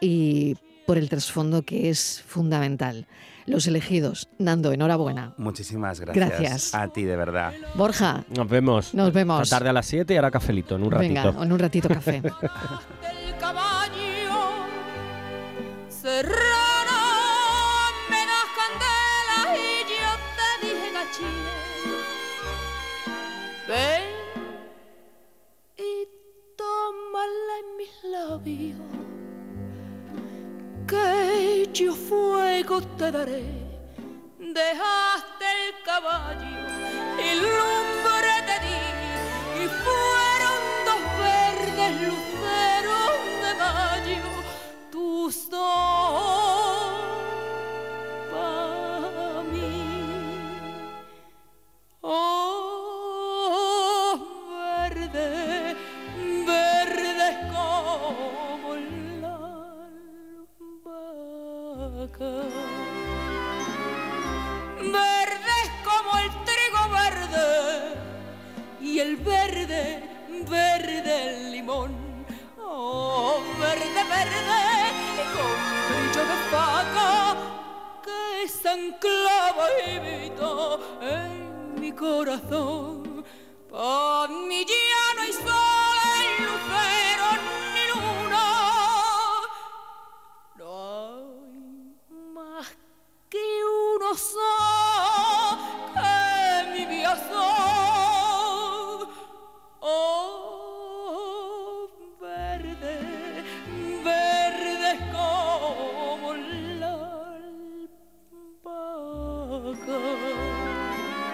y 0.00 0.56
por 0.86 0.98
el 0.98 1.08
trasfondo 1.08 1.62
que 1.62 1.88
es 1.90 2.22
fundamental. 2.26 3.06
Los 3.46 3.66
elegidos. 3.66 4.28
Nando, 4.38 4.72
enhorabuena. 4.72 5.34
Muchísimas 5.36 6.00
gracias. 6.00 6.28
Gracias. 6.28 6.74
A 6.74 6.88
ti, 6.88 7.02
de 7.04 7.16
verdad. 7.16 7.52
Borja, 7.74 8.24
Nos 8.34 8.48
vemos. 8.48 8.94
Nos 8.94 9.12
vemos. 9.12 9.42
Esta 9.42 9.56
tarde 9.56 9.70
a 9.70 9.72
las 9.72 9.86
7 9.86 10.14
y 10.14 10.16
ahora 10.16 10.30
cafelito, 10.30 10.76
en 10.76 10.82
un 10.82 10.90
ratito. 10.90 11.14
venga, 11.14 11.42
en 11.42 11.52
un 11.52 11.58
ratito 11.58 11.88
café. 11.88 12.22
labios 28.14 28.78
que 30.86 31.68
yo 31.72 31.94
fuego 31.94 32.80
te 32.98 33.10
daré. 33.10 33.44
Dejaste 34.38 35.46
el 35.60 35.70
caballo 35.84 36.60
y 37.26 37.28
lumbre 37.44 38.34
te 38.48 38.56
di 38.64 38.80
y 39.62 39.66
fueron 39.84 40.58
dos 40.88 41.02
verdes 41.24 41.92
luceros 42.08 43.16
de 43.44 43.52
mayo 43.62 44.26
tus 44.92 45.50
dos 45.50 46.43
el 69.04 69.16
verde, 69.16 70.02
verde 70.48 71.28
el 71.28 71.52
limón. 71.52 71.92
Oh, 72.58 73.42
verde, 73.60 74.02
verde, 74.14 74.60
con 75.34 75.58
brillo 75.88 76.22
de 76.30 76.38
faca 76.50 77.36
que 78.04 78.48
se 78.48 78.68
anclava 78.68 79.66
y 79.86 79.98
vito 80.06 80.80
en 81.02 81.80
mi 81.80 81.92
corazón. 81.92 83.24
Pa' 83.70 84.26
mí 84.28 84.64
ya 84.64 85.06
no 85.16 85.22
hay 85.22 85.32
sol, 85.44 86.26
lucero 86.46 87.28
ni 87.74 87.84
luna. 87.92 88.46
No 90.58 90.72
hay 91.08 92.32
más 92.32 92.68
que 93.28 93.44
uno 93.96 94.14
sol 94.14 94.63